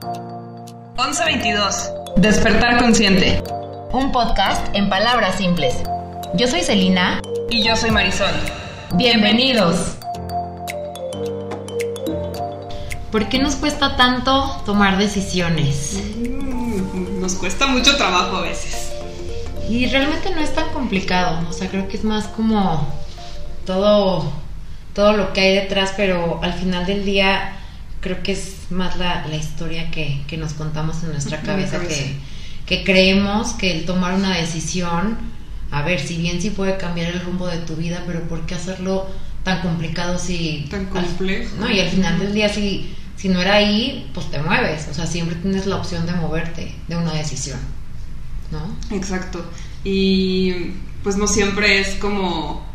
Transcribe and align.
1122. 0.00 1.90
Despertar 2.16 2.78
consciente. 2.78 3.42
Un 3.92 4.10
podcast 4.12 4.74
en 4.74 4.88
palabras 4.88 5.36
simples. 5.36 5.74
Yo 6.34 6.46
soy 6.46 6.62
Celina. 6.62 7.20
Y 7.50 7.62
yo 7.62 7.76
soy 7.76 7.90
Marisol. 7.90 8.30
Bienvenidos. 8.94 9.96
¿Por 13.12 13.28
qué 13.28 13.38
nos 13.40 13.56
cuesta 13.56 13.96
tanto 13.96 14.62
tomar 14.64 14.96
decisiones? 14.96 16.00
Mm, 16.16 17.20
nos 17.20 17.34
cuesta 17.34 17.66
mucho 17.66 17.96
trabajo 17.98 18.36
a 18.36 18.42
veces. 18.42 18.92
Y 19.68 19.86
realmente 19.86 20.30
no 20.30 20.40
es 20.40 20.54
tan 20.54 20.70
complicado. 20.70 21.46
O 21.46 21.52
sea, 21.52 21.68
creo 21.68 21.88
que 21.88 21.98
es 21.98 22.04
más 22.04 22.26
como 22.28 22.88
todo, 23.66 24.32
todo 24.94 25.12
lo 25.12 25.34
que 25.34 25.42
hay 25.42 25.54
detrás, 25.56 25.92
pero 25.94 26.40
al 26.42 26.54
final 26.54 26.86
del 26.86 27.04
día 27.04 27.58
creo 28.00 28.22
que 28.22 28.32
es 28.32 28.59
más 28.70 28.96
la, 28.96 29.26
la 29.26 29.36
historia 29.36 29.90
que, 29.90 30.22
que, 30.26 30.36
nos 30.36 30.54
contamos 30.54 31.02
en 31.02 31.12
nuestra 31.12 31.40
cabeza, 31.40 31.80
Que, 31.80 32.16
que, 32.66 32.84
creemos 32.84 33.52
que 33.52 33.72
el 33.72 33.84
tomar 33.84 34.14
una 34.14 34.36
decisión, 34.36 35.18
a 35.70 35.82
ver, 35.82 36.00
si 36.00 36.16
bien 36.16 36.40
sí 36.40 36.50
puede 36.50 36.76
cambiar 36.76 37.12
el 37.12 37.20
rumbo 37.20 37.46
de 37.46 37.58
tu 37.58 37.76
vida, 37.76 38.02
pero 38.06 38.22
¿por 38.28 38.46
qué 38.46 38.54
hacerlo 38.54 39.08
tan 39.42 39.62
complicado 39.62 40.18
si... 40.18 40.66
Tan 40.70 40.86
complejo. 40.86 41.56
no, 41.58 41.70
y 41.70 41.80
al 41.80 41.88
final 41.88 42.18
del 42.18 42.32
día 42.32 42.48
si, 42.48 42.94
si 43.16 43.28
no 43.28 43.40
era 43.40 43.54
ahí, 43.54 44.10
pues 44.14 44.30
te 44.30 44.40
mueves, 44.40 44.88
o 44.90 44.94
sea, 44.94 45.06
siempre 45.06 45.36
tienes 45.36 45.66
la 45.66 45.76
opción 45.76 46.06
de 46.06 46.12
moverte 46.12 46.74
de 46.88 46.96
una 46.96 47.12
decisión, 47.12 47.58
¿no? 48.50 48.96
Exacto. 48.96 49.44
Y 49.84 50.72
pues 51.02 51.16
no 51.16 51.26
siempre 51.26 51.80
es 51.80 51.94
como 51.96 52.66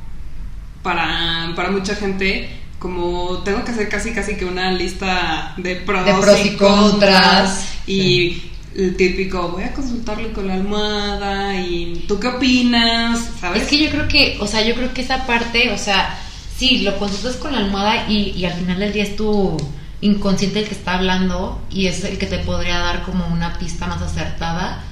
para, 0.82 1.54
para 1.56 1.72
mucha 1.72 1.96
gente 1.96 2.50
como 2.80 3.40
tengo 3.44 3.64
que 3.64 3.72
hacer 3.72 3.90
casi 3.90 4.12
casi 4.12 4.36
que 4.36 4.46
una 4.46 4.72
lista 4.72 5.54
de 5.58 5.76
pros, 5.76 6.06
y, 6.44 6.56
contras 6.56 7.68
y 7.88 8.44
el 8.76 8.96
típico 8.98 9.50
voy 9.50 9.64
a 9.64 9.74
consultarle 9.74 10.32
con 10.32 10.48
la 10.48 10.56
almohada 10.56 11.60
y 11.60 12.04
tú 12.08 12.20
qué 12.20 12.28
opinas 12.28 13.30
sabes 13.40 13.64
es 13.64 13.70
que 13.70 13.78
yo 13.78 13.90
creo 13.90 14.08
que 14.08 14.38
o 14.42 14.48
sea 14.48 14.62
yo 14.66 14.76
creo 14.76 14.94
que 14.94 15.02
esa 15.02 15.26
parte 15.26 15.72
o 15.72 15.78
sea 15.78 16.20
sí 16.58 16.80
lo 16.80 16.98
consultas 16.98 17.38
con 17.38 17.54
la 17.54 17.60
almohada 17.60 18.10
y, 18.10 18.32
y 18.32 18.46
al 18.46 18.54
final 18.54 18.80
del 18.80 18.94
día 18.94 19.04
es 19.04 19.16
tu 19.16 19.56
inconsciente 20.02 20.60
el 20.60 20.68
que 20.68 20.76
está 20.76 20.96
hablando 20.96 21.62
y 21.72 21.88
es 21.88 22.04
el 22.04 22.18
que 22.18 22.26
te 22.26 22.40
podría 22.40 22.80
dar 22.80 23.04
como 23.04 23.26
una 23.28 23.58
pista 23.58 23.88
más 23.88 24.02
acertada 24.02 24.84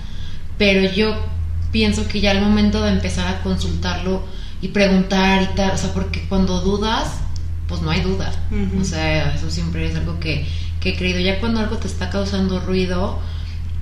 pero 0.57 0.89
yo 0.93 1.13
pienso 1.73 2.07
que 2.07 2.21
ya 2.21 2.31
al 2.31 2.41
momento 2.41 2.81
de 2.81 2.91
empezar 2.91 3.27
a 3.27 3.41
consultarlo 3.41 4.23
y 4.61 4.69
preguntar 4.69 5.41
y 5.43 5.55
tal 5.55 5.71
o 5.71 5.77
sea 5.77 5.93
porque 5.93 6.25
cuando 6.29 6.61
dudas 6.61 7.22
pues 7.73 7.81
no 7.81 7.89
hay 7.89 8.01
duda. 8.01 8.31
O 8.79 8.83
sea, 8.83 9.33
eso 9.33 9.49
siempre 9.49 9.89
es 9.89 9.95
algo 9.95 10.19
que, 10.19 10.45
que, 10.79 10.89
he 10.89 10.95
creído. 10.95 11.19
Ya 11.19 11.39
cuando 11.39 11.59
algo 11.59 11.77
te 11.77 11.87
está 11.87 12.11
causando 12.11 12.59
ruido, 12.59 13.19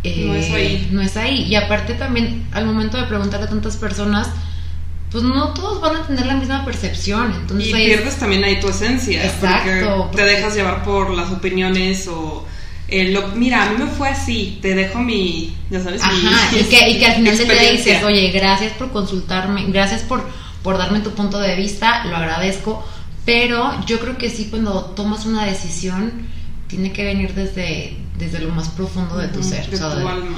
eh, 0.02 0.23
no 0.25 0.34
es 0.34 0.50
ahí. 0.50 0.89
No 0.92 1.02
es 1.02 1.17
ahí. 1.17 1.44
Y 1.44 1.56
aparte 1.56 1.95
también, 1.95 2.47
al 2.53 2.66
momento 2.66 2.95
de 2.95 3.03
preguntarle 3.03 3.47
a 3.47 3.50
tantas 3.50 3.75
personas, 3.75 4.30
pues 5.12 5.25
no 5.25 5.50
todos 5.50 5.81
van 5.81 5.97
a 5.97 6.08
tener 6.08 6.25
la 6.25 6.36
misma 6.36 6.64
percepción. 6.64 7.34
Entonces 7.36 7.67
y 7.67 7.73
pierdes 7.73 8.17
también 8.17 8.45
ahí 8.45 8.62
tu 8.62 8.69
esencia. 8.69 9.25
Exacto. 9.25 10.08
Porque 10.09 10.23
te 10.23 10.23
dejas 10.23 10.56
llevar 10.56 10.86
por 10.86 11.09
las 11.09 11.30
opiniones 11.30 12.08
o... 12.08 12.47
lo, 12.89 13.28
mira, 13.36 13.64
a 13.64 13.69
mí 13.72 13.84
me 13.84 13.88
fue 13.88 14.08
así, 14.08 14.58
te 14.62 14.73
dejo 14.73 15.00
mi, 15.00 15.53
ya 15.69 15.84
sabes, 15.84 16.02
Ajá, 16.02 16.56
y, 16.58 16.64
que, 16.64 16.89
y 16.92 16.97
que 16.97 17.08
al 17.08 17.16
final 17.16 17.38
del 17.38 17.47
día 17.50 17.72
dices, 17.73 18.03
oye, 18.03 18.31
gracias 18.31 18.72
por 18.72 18.94
consultarme, 18.94 19.66
gracias 19.67 20.03
por, 20.03 20.25
por 20.64 20.78
darme 20.78 21.02
tu 21.02 21.12
punto 21.12 21.39
de 21.39 21.58
vista, 21.58 22.06
lo 22.06 22.16
agradezco, 22.16 22.86
pero 23.25 23.86
yo 23.86 24.00
creo 24.00 24.17
que 24.17 24.30
sí, 24.30 24.47
cuando 24.50 24.86
tomas 24.95 25.25
una 25.25 25.45
decisión, 25.45 26.11
tiene 26.67 26.91
que 26.91 27.05
venir 27.05 27.33
desde, 27.36 27.97
desde 28.17 28.39
lo 28.39 28.50
más 28.50 28.69
profundo 28.69 29.17
de 29.17 29.28
tu 29.28 29.44
ser. 29.44 29.69
De 29.69 29.78
tu 29.78 29.86
alma. 29.86 30.38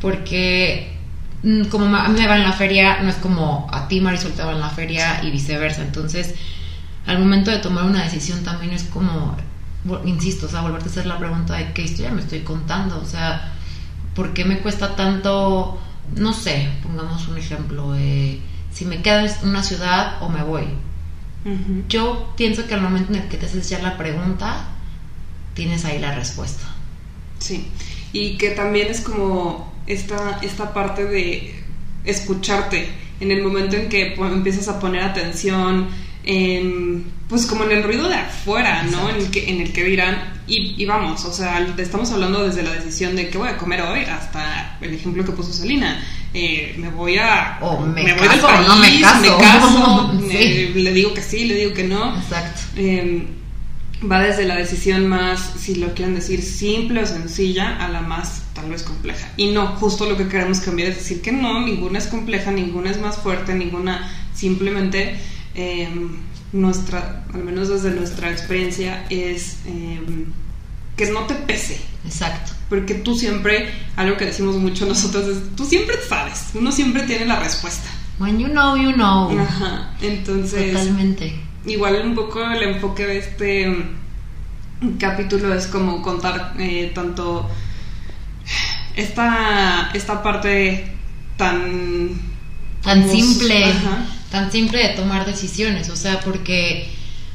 Porque 0.00 0.96
mm, 1.42 1.64
como 1.64 1.96
a 1.96 2.08
mí 2.08 2.20
me 2.20 2.28
va 2.28 2.36
en 2.36 2.44
la 2.44 2.52
feria, 2.52 3.02
no 3.02 3.08
es 3.08 3.16
como 3.16 3.66
a 3.72 3.88
ti 3.88 4.00
Marisol 4.00 4.32
te 4.32 4.42
va 4.42 4.52
en 4.52 4.60
la 4.60 4.70
feria 4.70 5.22
y 5.24 5.30
viceversa. 5.30 5.82
Entonces, 5.82 6.34
al 7.06 7.18
momento 7.18 7.50
de 7.50 7.58
tomar 7.58 7.84
una 7.84 8.04
decisión 8.04 8.44
también 8.44 8.72
es 8.72 8.84
como, 8.84 9.36
insisto, 10.04 10.46
o 10.46 10.48
sea, 10.48 10.60
volverte 10.60 10.88
a 10.88 10.92
hacer 10.92 11.06
la 11.06 11.18
pregunta 11.18 11.56
de 11.56 11.72
qué 11.72 11.82
historia 11.82 12.12
me 12.12 12.20
estoy 12.20 12.40
contando. 12.40 13.00
O 13.00 13.06
sea, 13.06 13.52
¿por 14.14 14.32
qué 14.34 14.44
me 14.44 14.58
cuesta 14.58 14.94
tanto, 14.94 15.80
no 16.14 16.32
sé, 16.32 16.68
pongamos 16.82 17.26
un 17.26 17.38
ejemplo, 17.38 17.94
eh, 17.96 18.38
si 18.70 18.84
me 18.84 19.02
quedo 19.02 19.20
en 19.20 19.48
una 19.48 19.62
ciudad 19.64 20.22
o 20.22 20.28
me 20.28 20.44
voy? 20.44 20.66
Yo 21.88 22.34
pienso 22.36 22.66
que 22.66 22.74
al 22.74 22.82
momento 22.82 23.12
en 23.14 23.22
el 23.22 23.28
que 23.28 23.38
te 23.38 23.46
haces 23.46 23.68
ya 23.68 23.78
la 23.78 23.96
pregunta, 23.96 24.68
tienes 25.54 25.84
ahí 25.84 25.98
la 25.98 26.14
respuesta. 26.14 26.64
Sí, 27.38 27.68
y 28.12 28.36
que 28.36 28.50
también 28.50 28.88
es 28.88 29.00
como 29.00 29.72
esta, 29.86 30.38
esta 30.42 30.74
parte 30.74 31.04
de 31.04 31.64
escucharte 32.04 32.88
en 33.20 33.30
el 33.30 33.42
momento 33.42 33.76
en 33.76 33.88
que 33.88 34.14
empiezas 34.14 34.68
a 34.68 34.78
poner 34.80 35.02
atención 35.02 35.88
en, 36.24 37.04
pues 37.28 37.46
como 37.46 37.64
en 37.64 37.72
el 37.72 37.82
ruido 37.82 38.08
de 38.08 38.16
afuera, 38.16 38.82
¿no? 38.82 39.08
En 39.08 39.16
el, 39.16 39.30
que, 39.30 39.50
en 39.50 39.60
el 39.60 39.72
que 39.72 39.84
dirán, 39.84 40.40
y, 40.46 40.84
vamos, 40.84 41.24
o 41.24 41.32
sea, 41.32 41.60
estamos 41.78 42.10
hablando 42.10 42.44
desde 42.44 42.62
la 42.62 42.72
decisión 42.72 43.14
de 43.14 43.30
qué 43.30 43.38
voy 43.38 43.48
a 43.48 43.56
comer 43.56 43.82
hoy, 43.82 44.00
hasta 44.00 44.76
el 44.80 44.94
ejemplo 44.94 45.24
que 45.24 45.32
puso 45.32 45.52
Selina. 45.52 46.02
Eh, 46.32 46.76
me 46.78 46.90
voy 46.90 47.18
a 47.18 47.58
me, 47.92 48.14
voy 48.14 48.28
del 48.28 48.40
país, 48.40 48.68
no 48.68 48.76
me 48.76 49.00
caso, 49.00 50.12
le 50.28 50.92
digo 50.92 51.12
que 51.12 51.22
sí, 51.22 51.44
le 51.44 51.54
digo 51.54 51.72
que 51.72 51.84
no. 51.84 52.16
Exacto. 52.16 52.60
Em, 52.76 53.26
va 54.10 54.20
desde 54.20 54.44
la 54.44 54.56
decisión 54.56 55.08
más, 55.08 55.54
si 55.58 55.74
lo 55.74 55.92
quieren 55.94 56.14
decir, 56.14 56.42
simple 56.42 57.02
o 57.02 57.06
sencilla, 57.06 57.76
a 57.84 57.88
la 57.88 58.00
más 58.00 58.42
tal 58.54 58.70
vez 58.70 58.82
compleja. 58.82 59.28
Y 59.36 59.48
no, 59.48 59.66
justo 59.76 60.08
lo 60.08 60.16
que 60.16 60.28
queremos 60.28 60.60
cambiar 60.60 60.90
es 60.90 60.96
decir 60.96 61.20
que 61.20 61.32
no, 61.32 61.60
ninguna 61.60 61.98
es 61.98 62.06
compleja, 62.06 62.50
ninguna 62.50 62.90
es 62.90 63.00
más 63.00 63.16
fuerte, 63.16 63.54
ninguna 63.54 64.10
simplemente 64.34 65.16
em, 65.54 66.16
nuestra, 66.52 67.24
al 67.34 67.44
menos 67.44 67.68
desde 67.68 67.90
nuestra 67.90 68.30
experiencia, 68.30 69.04
es 69.10 69.58
em, 69.66 70.26
que 70.96 71.10
no 71.10 71.26
te 71.26 71.34
pese. 71.34 71.80
Exacto. 72.06 72.52
Porque 72.70 72.94
tú 72.94 73.16
siempre, 73.16 73.68
algo 73.96 74.16
que 74.16 74.26
decimos 74.26 74.54
mucho 74.54 74.86
nosotros 74.86 75.26
es, 75.26 75.56
tú 75.56 75.66
siempre 75.66 75.96
sabes, 76.08 76.50
uno 76.54 76.70
siempre 76.70 77.02
tiene 77.02 77.26
la 77.26 77.40
respuesta. 77.40 77.90
When 78.20 78.38
you 78.38 78.46
know, 78.46 78.76
you 78.76 78.92
know. 78.92 79.36
Ajá, 79.38 79.90
entonces... 80.00 80.72
Totalmente. 80.72 81.40
Igual 81.66 82.00
un 82.04 82.14
poco 82.14 82.48
el 82.48 82.62
enfoque 82.62 83.06
de 83.06 83.18
este 83.18 83.66
mm, 83.66 84.98
capítulo 84.98 85.52
es 85.52 85.66
como 85.66 86.00
contar 86.00 86.54
eh, 86.58 86.92
tanto 86.94 87.50
esta, 88.94 89.90
esta 89.92 90.22
parte 90.22 90.96
tan... 91.36 92.10
Tan 92.82 93.10
simple. 93.10 93.74
Tan 94.30 94.52
simple 94.52 94.78
de 94.78 94.94
tomar 94.94 95.26
decisiones, 95.26 95.90
o 95.90 95.96
sea, 95.96 96.20
porque 96.20 96.88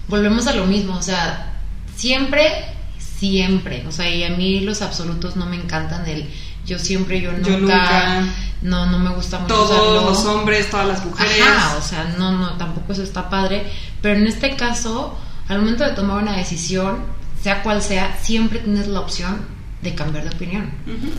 volvemos 0.08 0.48
a 0.48 0.54
lo 0.54 0.66
mismo, 0.66 0.96
o 0.96 1.02
sea, 1.02 1.58
siempre 1.98 2.75
siempre, 3.18 3.86
o 3.88 3.92
sea, 3.92 4.10
y 4.10 4.24
a 4.24 4.30
mí 4.30 4.62
los 4.62 4.82
absolutos 4.82 5.36
no 5.36 5.46
me 5.46 5.56
encantan, 5.56 6.08
el 6.08 6.30
yo 6.66 6.80
siempre, 6.80 7.22
yo 7.22 7.32
nunca, 7.32 8.24
no, 8.62 8.88
no 8.88 8.98
me 8.98 9.12
gusta 9.12 9.40
mucho 9.40 9.54
todos 9.54 10.04
los 10.04 10.26
hombres, 10.26 10.70
todas 10.70 10.88
las 10.88 11.06
mujeres, 11.06 11.42
Ajá, 11.42 11.78
o 11.78 11.82
sea, 11.82 12.16
no, 12.18 12.32
no, 12.32 12.58
tampoco 12.58 12.94
eso 12.94 13.04
está 13.04 13.30
padre, 13.30 13.72
pero 14.02 14.20
en 14.20 14.26
este 14.26 14.56
caso, 14.56 15.16
al 15.48 15.60
momento 15.60 15.84
de 15.84 15.92
tomar 15.92 16.24
una 16.24 16.36
decisión, 16.36 17.04
sea 17.42 17.62
cual 17.62 17.82
sea, 17.82 18.18
siempre 18.20 18.60
tienes 18.60 18.88
la 18.88 19.00
opción 19.02 19.46
de 19.84 19.94
cambiar 19.94 20.28
de 20.28 20.36
opinión, 20.36 20.72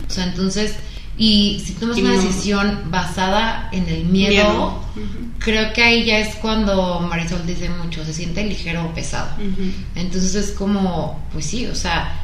o 0.05 0.11
sea, 0.11 0.25
entonces 0.25 0.75
y 1.17 1.63
si 1.65 1.73
tomas 1.73 1.97
una 1.97 2.11
decisión 2.11 2.91
basada 2.91 3.69
en 3.71 3.87
el 3.87 4.05
miedo, 4.05 4.83
creo 5.39 5.73
que 5.73 5.83
ahí 5.83 6.05
ya 6.05 6.19
es 6.19 6.35
cuando 6.35 6.99
Marisol 7.01 7.45
dice 7.45 7.69
mucho, 7.69 8.05
se 8.05 8.13
siente 8.13 8.43
ligero 8.45 8.85
o 8.85 8.93
pesado. 8.93 9.29
Entonces 9.95 10.35
es 10.35 10.51
como, 10.51 11.19
pues 11.33 11.45
sí, 11.45 11.65
o 11.65 11.75
sea, 11.75 12.21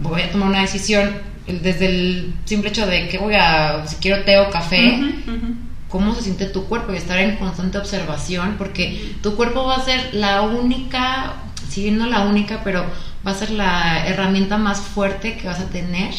voy 0.00 0.20
a 0.22 0.30
tomar 0.30 0.48
una 0.48 0.60
decisión 0.60 1.10
desde 1.46 1.86
el 1.86 2.34
simple 2.44 2.68
hecho 2.68 2.86
de 2.86 3.08
que 3.08 3.18
voy 3.18 3.34
a, 3.34 3.86
si 3.86 3.96
quiero 3.96 4.24
té 4.24 4.38
o 4.38 4.50
café, 4.50 5.00
cómo 5.88 6.14
se 6.14 6.22
siente 6.22 6.46
tu 6.46 6.64
cuerpo 6.64 6.92
y 6.92 6.96
estar 6.96 7.18
en 7.18 7.36
constante 7.36 7.78
observación, 7.78 8.56
porque 8.58 9.14
tu 9.22 9.36
cuerpo 9.36 9.64
va 9.64 9.76
a 9.76 9.84
ser 9.84 10.14
la 10.14 10.42
única, 10.42 11.34
si 11.68 11.82
bien 11.82 11.98
no 11.98 12.06
la 12.06 12.20
única, 12.26 12.60
pero 12.62 12.84
va 13.26 13.30
a 13.30 13.34
ser 13.34 13.50
la 13.50 14.06
herramienta 14.06 14.58
más 14.58 14.80
fuerte 14.80 15.36
que 15.36 15.46
vas 15.46 15.60
a 15.60 15.70
tener 15.70 16.12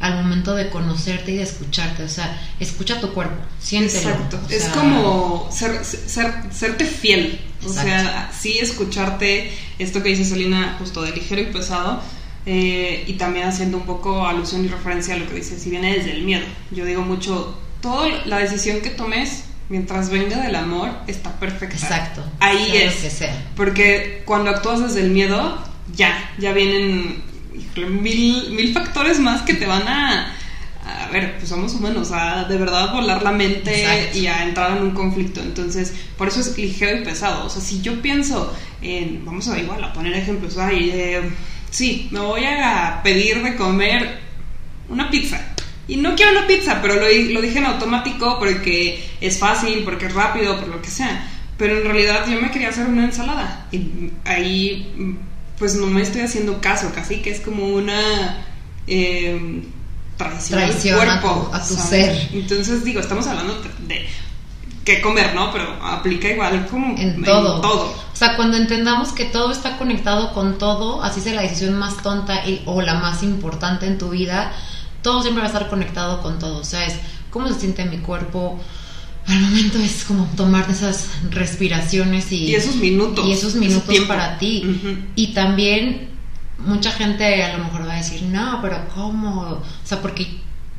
al 0.00 0.14
momento 0.22 0.54
de 0.54 0.70
conocerte 0.70 1.32
y 1.32 1.36
de 1.36 1.42
escucharte. 1.42 2.02
O 2.02 2.08
sea, 2.08 2.40
escucha 2.58 3.00
tu 3.00 3.12
cuerpo, 3.12 3.36
siéntelo. 3.60 4.10
Exacto. 4.10 4.40
es 4.48 4.64
como 4.68 5.48
ser, 5.52 5.84
ser, 5.84 6.32
serte 6.50 6.86
fiel. 6.86 7.40
O 7.64 7.72
sea, 7.72 8.32
sí 8.36 8.58
escucharte 8.58 9.52
esto 9.78 10.02
que 10.02 10.08
dice 10.08 10.24
Solina, 10.24 10.76
justo 10.78 11.02
de 11.02 11.12
ligero 11.12 11.42
y 11.42 11.46
pesado. 11.46 12.02
Eh, 12.46 13.04
y 13.06 13.12
también 13.14 13.46
haciendo 13.46 13.76
un 13.76 13.84
poco 13.84 14.26
alusión 14.26 14.64
y 14.64 14.68
referencia 14.68 15.14
a 15.14 15.18
lo 15.18 15.28
que 15.28 15.34
dice, 15.34 15.58
si 15.58 15.68
viene 15.68 15.94
desde 15.94 16.12
el 16.12 16.22
miedo. 16.22 16.46
Yo 16.70 16.86
digo 16.86 17.02
mucho, 17.02 17.58
toda 17.82 18.08
la 18.24 18.38
decisión 18.38 18.80
que 18.80 18.88
tomes 18.88 19.44
mientras 19.68 20.08
venga 20.08 20.42
del 20.42 20.56
amor 20.56 20.90
está 21.06 21.38
perfecta. 21.38 21.76
Exacto. 21.76 22.24
Ahí 22.40 22.70
es. 22.74 22.94
Que 22.94 23.10
sea. 23.10 23.50
Porque 23.54 24.22
cuando 24.24 24.50
actúas 24.50 24.80
desde 24.80 25.02
el 25.02 25.10
miedo, 25.10 25.62
ya, 25.94 26.32
ya 26.38 26.52
vienen 26.52 27.22
mil, 27.76 28.50
mil 28.50 28.72
factores 28.72 29.18
más 29.18 29.42
que 29.42 29.54
te 29.54 29.66
van 29.66 29.86
a, 29.88 30.36
a 30.84 31.08
ver, 31.08 31.36
pues 31.36 31.48
somos 31.48 31.74
humanos, 31.74 32.10
a 32.12 32.44
de 32.44 32.56
verdad 32.56 32.92
volar 32.92 33.22
la 33.22 33.32
mente 33.32 34.10
y 34.14 34.26
a 34.26 34.44
entrar 34.44 34.76
en 34.76 34.82
un 34.82 34.90
conflicto. 34.92 35.40
Entonces, 35.40 35.94
por 36.16 36.28
eso 36.28 36.40
es 36.40 36.56
ligero 36.56 36.98
y 36.98 37.04
pesado. 37.04 37.46
O 37.46 37.50
sea, 37.50 37.62
si 37.62 37.80
yo 37.80 38.00
pienso 38.00 38.54
en, 38.82 39.24
vamos 39.24 39.48
a 39.48 39.58
igual 39.58 39.82
a 39.82 39.92
poner 39.92 40.14
ejemplos, 40.14 40.56
ay, 40.58 40.90
eh, 40.92 41.30
sí, 41.70 42.08
me 42.10 42.20
voy 42.20 42.44
a 42.44 43.00
pedir 43.02 43.42
de 43.42 43.56
comer 43.56 44.18
una 44.88 45.10
pizza. 45.10 45.40
Y 45.86 45.96
no 45.96 46.14
quiero 46.14 46.32
una 46.32 46.46
pizza, 46.46 46.80
pero 46.80 46.94
lo, 46.94 47.02
lo 47.02 47.40
dije 47.40 47.58
en 47.58 47.66
automático 47.66 48.38
porque 48.38 49.04
es 49.20 49.38
fácil, 49.38 49.82
porque 49.84 50.06
es 50.06 50.14
rápido, 50.14 50.58
por 50.58 50.68
lo 50.68 50.80
que 50.80 50.88
sea. 50.88 51.28
Pero 51.56 51.78
en 51.78 51.84
realidad 51.84 52.26
yo 52.28 52.40
me 52.40 52.50
quería 52.50 52.68
hacer 52.68 52.86
una 52.86 53.04
ensalada. 53.04 53.66
Y 53.72 54.10
ahí, 54.24 55.16
pues 55.60 55.76
no 55.76 55.86
me 55.86 56.02
estoy 56.02 56.22
haciendo 56.22 56.60
caso, 56.60 56.90
casi 56.92 57.22
que 57.22 57.30
es 57.30 57.40
como 57.40 57.66
una... 57.66 58.44
Eh, 58.88 59.62
traición, 60.16 60.98
cuerpo, 60.98 61.50
a 61.52 61.64
tu, 61.64 61.74
ser. 61.74 62.28
Entonces 62.32 62.84
digo, 62.84 63.00
estamos 63.00 63.26
hablando 63.26 63.62
de, 63.86 64.06
qué 64.84 65.00
comer, 65.00 65.34
¿no? 65.34 65.52
Pero 65.52 65.64
aplica 65.82 66.28
igual 66.28 66.66
como 66.66 66.98
en 66.98 67.22
todo. 67.22 67.60
todo. 67.60 67.94
O 68.12 68.16
sea, 68.16 68.36
cuando 68.36 68.56
entendamos 68.56 69.12
que 69.12 69.24
todo 69.26 69.52
está 69.52 69.78
conectado 69.78 70.32
con 70.32 70.58
todo, 70.58 71.02
así 71.02 71.20
sea 71.20 71.34
la 71.34 71.42
decisión 71.42 71.78
más 71.78 72.02
tonta 72.02 72.42
o 72.66 72.82
la 72.82 72.94
más 72.94 73.22
importante 73.22 73.86
en 73.86 73.98
tu 73.98 74.10
vida, 74.10 74.52
todo 75.02 75.22
siempre 75.22 75.42
va 75.42 75.48
a 75.48 75.52
estar 75.52 75.68
conectado 75.68 76.20
con 76.22 76.38
todo. 76.38 76.58
O 76.58 76.64
sea, 76.64 76.86
es 76.86 76.94
cómo 77.30 77.48
se 77.48 77.60
siente 77.60 77.84
mi 77.84 77.98
cuerpo. 77.98 78.58
Al 79.26 79.40
momento 79.40 79.78
es 79.78 80.04
como 80.04 80.24
tomar 80.36 80.68
esas 80.70 81.08
respiraciones 81.30 82.32
y, 82.32 82.46
y 82.46 82.54
esos 82.54 82.76
minutos. 82.76 83.24
Y 83.26 83.32
esos 83.32 83.54
minutos 83.54 83.94
para 84.08 84.38
ti. 84.38 84.64
Y 85.14 85.28
también 85.28 86.08
mucha 86.58 86.90
gente 86.90 87.42
a 87.42 87.56
lo 87.56 87.64
mejor 87.64 87.86
va 87.86 87.94
a 87.94 87.96
decir, 87.96 88.22
no, 88.22 88.58
pero 88.62 88.88
¿cómo? 88.94 89.42
O 89.42 89.62
sea, 89.84 90.00
porque 90.00 90.26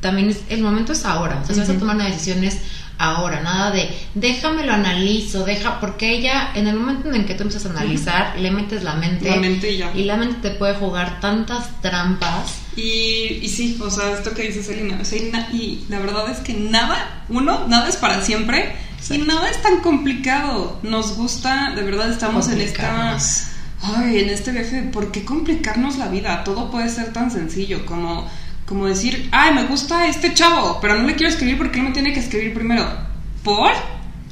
también 0.00 0.30
es, 0.30 0.42
el 0.48 0.62
momento 0.62 0.92
es 0.92 1.04
ahora. 1.04 1.40
O 1.42 1.46
sea, 1.46 1.56
vas 1.56 1.70
a 1.70 1.78
tomar 1.78 1.96
una 1.96 2.06
decisión 2.06 2.44
es 2.44 2.58
ahora, 2.98 3.40
nada 3.40 3.70
de 3.70 3.90
déjame 4.14 4.64
lo 4.64 4.72
analizo, 4.72 5.44
deja, 5.44 5.80
porque 5.80 6.12
ella, 6.12 6.50
en 6.54 6.66
el 6.66 6.76
momento 6.76 7.12
en 7.12 7.24
que 7.24 7.34
tú 7.34 7.42
empiezas 7.42 7.66
a 7.66 7.70
analizar, 7.70 8.38
le 8.38 8.50
metes 8.50 8.82
la 8.84 8.94
mente. 8.94 9.28
La 9.28 9.36
mente 9.36 9.76
ya. 9.76 9.92
Y 9.94 10.04
la 10.04 10.16
mente 10.16 10.50
te 10.50 10.54
puede 10.54 10.74
jugar 10.74 11.20
tantas 11.20 11.80
trampas. 11.80 12.58
Y, 12.76 13.40
y 13.42 13.48
sí, 13.48 13.78
o 13.82 13.90
sea, 13.90 14.12
esto 14.12 14.32
que 14.32 14.42
dice 14.42 14.62
Selina, 14.62 14.98
o 15.00 15.04
sea, 15.04 15.18
y, 15.52 15.84
la 15.88 15.98
verdad 15.98 16.30
es 16.30 16.38
que 16.38 16.54
nada, 16.54 17.24
uno, 17.28 17.66
nada 17.68 17.88
es 17.88 17.96
para 17.96 18.22
siempre. 18.22 18.74
Y 19.10 19.18
nada 19.18 19.50
es 19.50 19.60
tan 19.60 19.80
complicado. 19.80 20.78
Nos 20.82 21.16
gusta, 21.16 21.72
de 21.74 21.82
verdad 21.82 22.10
estamos 22.10 22.48
en 22.48 22.60
esta 22.60 23.18
ay, 23.82 24.20
en 24.20 24.28
este 24.30 24.52
viaje, 24.52 24.82
¿por 24.92 25.10
qué 25.10 25.24
complicarnos 25.24 25.98
la 25.98 26.08
vida? 26.08 26.44
Todo 26.44 26.70
puede 26.70 26.88
ser 26.88 27.12
tan 27.12 27.30
sencillo 27.30 27.84
como, 27.84 28.28
como 28.64 28.86
decir, 28.86 29.28
ay, 29.32 29.54
me 29.54 29.64
gusta 29.64 30.06
este 30.06 30.34
chavo, 30.34 30.78
pero 30.80 30.94
no 30.94 31.06
le 31.06 31.16
quiero 31.16 31.32
escribir 31.32 31.58
porque 31.58 31.80
él 31.80 31.86
me 31.86 31.90
tiene 31.90 32.12
que 32.12 32.20
escribir 32.20 32.54
primero. 32.54 32.86
¿Por? 33.42 33.72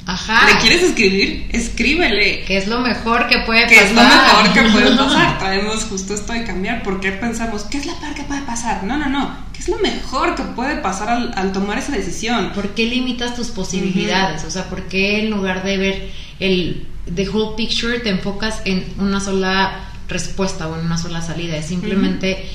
Ajá. 0.05 0.47
¿Le 0.47 0.59
quieres 0.59 0.83
escribir? 0.83 1.49
Escríbele. 1.51 2.43
Que 2.45 2.57
es 2.57 2.67
lo 2.67 2.79
mejor 2.79 3.27
que 3.27 3.39
puede 3.39 3.63
pasar. 3.63 3.69
Que 3.69 3.83
es 3.83 3.93
lo 3.93 4.01
mejor 4.01 4.53
que 4.53 4.61
puede 4.71 4.97
pasar. 4.97 5.39
Traemos 5.39 5.83
justo 5.85 6.13
esto 6.13 6.33
de 6.33 6.43
cambiar. 6.43 6.83
¿Por 6.83 6.99
qué 6.99 7.11
pensamos, 7.11 7.63
qué 7.63 7.77
es 7.77 7.85
lo 7.85 7.95
peor 7.95 8.13
que 8.13 8.23
puede 8.23 8.41
pasar? 8.41 8.83
No, 8.83 8.97
no, 8.97 9.09
no. 9.09 9.35
¿Qué 9.53 9.59
es 9.59 9.69
lo 9.69 9.77
mejor 9.77 10.35
que 10.35 10.43
puede 10.43 10.77
pasar 10.77 11.31
al, 11.35 11.51
tomar 11.51 11.77
esa 11.77 11.91
decisión? 11.91 12.51
¿Por 12.53 12.69
qué 12.69 12.85
limitas 12.85 13.35
tus 13.35 13.49
posibilidades? 13.49 14.43
O 14.43 14.51
sea, 14.51 14.69
¿por 14.69 14.83
qué 14.83 15.19
en 15.19 15.29
lugar 15.29 15.63
de 15.63 15.77
ver 15.77 16.11
el 16.39 16.87
the 17.13 17.29
whole 17.29 17.55
picture 17.55 17.99
te 17.99 18.09
enfocas 18.09 18.61
en 18.65 18.85
una 18.97 19.19
sola 19.19 19.91
respuesta 20.07 20.67
o 20.67 20.77
en 20.77 20.85
una 20.85 20.97
sola 20.97 21.21
salida. 21.21 21.57
Es 21.57 21.65
simplemente, 21.65 22.45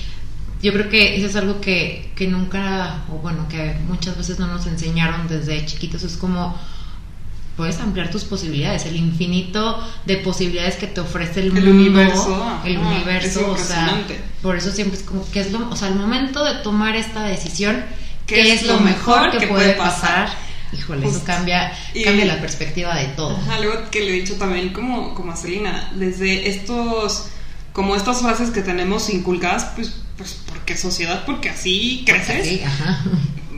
yo 0.63 0.73
creo 0.73 0.89
que 0.89 1.17
eso 1.17 1.27
es 1.27 1.37
algo 1.37 1.61
que, 1.61 2.13
que 2.15 2.29
nunca, 2.29 3.05
o 3.11 3.15
bueno, 3.19 3.49
que 3.49 3.75
muchas 3.89 4.17
veces 4.17 4.39
no 4.39 4.47
nos 4.47 4.67
enseñaron 4.67 5.27
desde 5.27 5.65
chiquitos. 5.67 6.03
Es 6.03 6.17
como 6.17 6.59
puedes 7.57 7.81
ampliar 7.81 8.11
tus 8.11 8.25
posibilidades, 8.25 8.85
el 8.85 8.97
infinito 8.97 9.83
de 10.05 10.19
posibilidades 10.19 10.77
que 10.77 10.87
te 10.87 11.01
ofrece 11.01 11.41
el, 11.41 11.57
el 11.57 11.69
universo, 11.69 12.61
el 12.65 12.79
universo, 12.79 13.51
o 13.51 13.57
sea, 13.57 14.05
por 14.43 14.57
eso 14.57 14.71
siempre 14.71 14.99
es 14.99 15.05
como 15.05 15.29
que 15.31 15.41
es 15.41 15.53
lo, 15.53 15.69
o 15.71 15.77
sea, 15.77 15.89
al 15.89 15.97
momento 15.97 16.45
de 16.45 16.57
tomar 16.63 16.97
esta 16.97 17.25
decisión, 17.25 17.83
¿qué, 18.27 18.53
es, 18.53 18.65
lo 18.65 18.79
mejor 18.81 19.37
que, 19.37 19.47
puede 19.47 19.73
pasar? 19.73 20.29
Híjole, 20.73 21.09
eso 21.09 21.25
cambia, 21.25 21.73
cambia 22.05 22.27
la 22.27 22.41
perspectiva 22.41 22.95
de 22.95 23.07
todo. 23.09 23.39
algo 23.51 23.73
que 23.91 24.01
le 24.01 24.09
he 24.11 24.21
dicho 24.21 24.35
también 24.35 24.73
como, 24.73 25.15
como 25.15 25.33
a 25.33 25.37
Celina, 25.37 25.93
desde 25.95 26.51
estos, 26.51 27.29
como 27.73 27.97
estas 27.97 28.21
frases 28.21 28.51
que 28.51 28.61
tenemos 28.61 29.09
inculcadas, 29.09 29.73
pues, 29.77 29.95
pues 30.19 30.39
porque 30.47 30.77
sociedad, 30.77 31.25
porque 31.25 31.49
así 31.49 32.05
creces. 32.05 32.61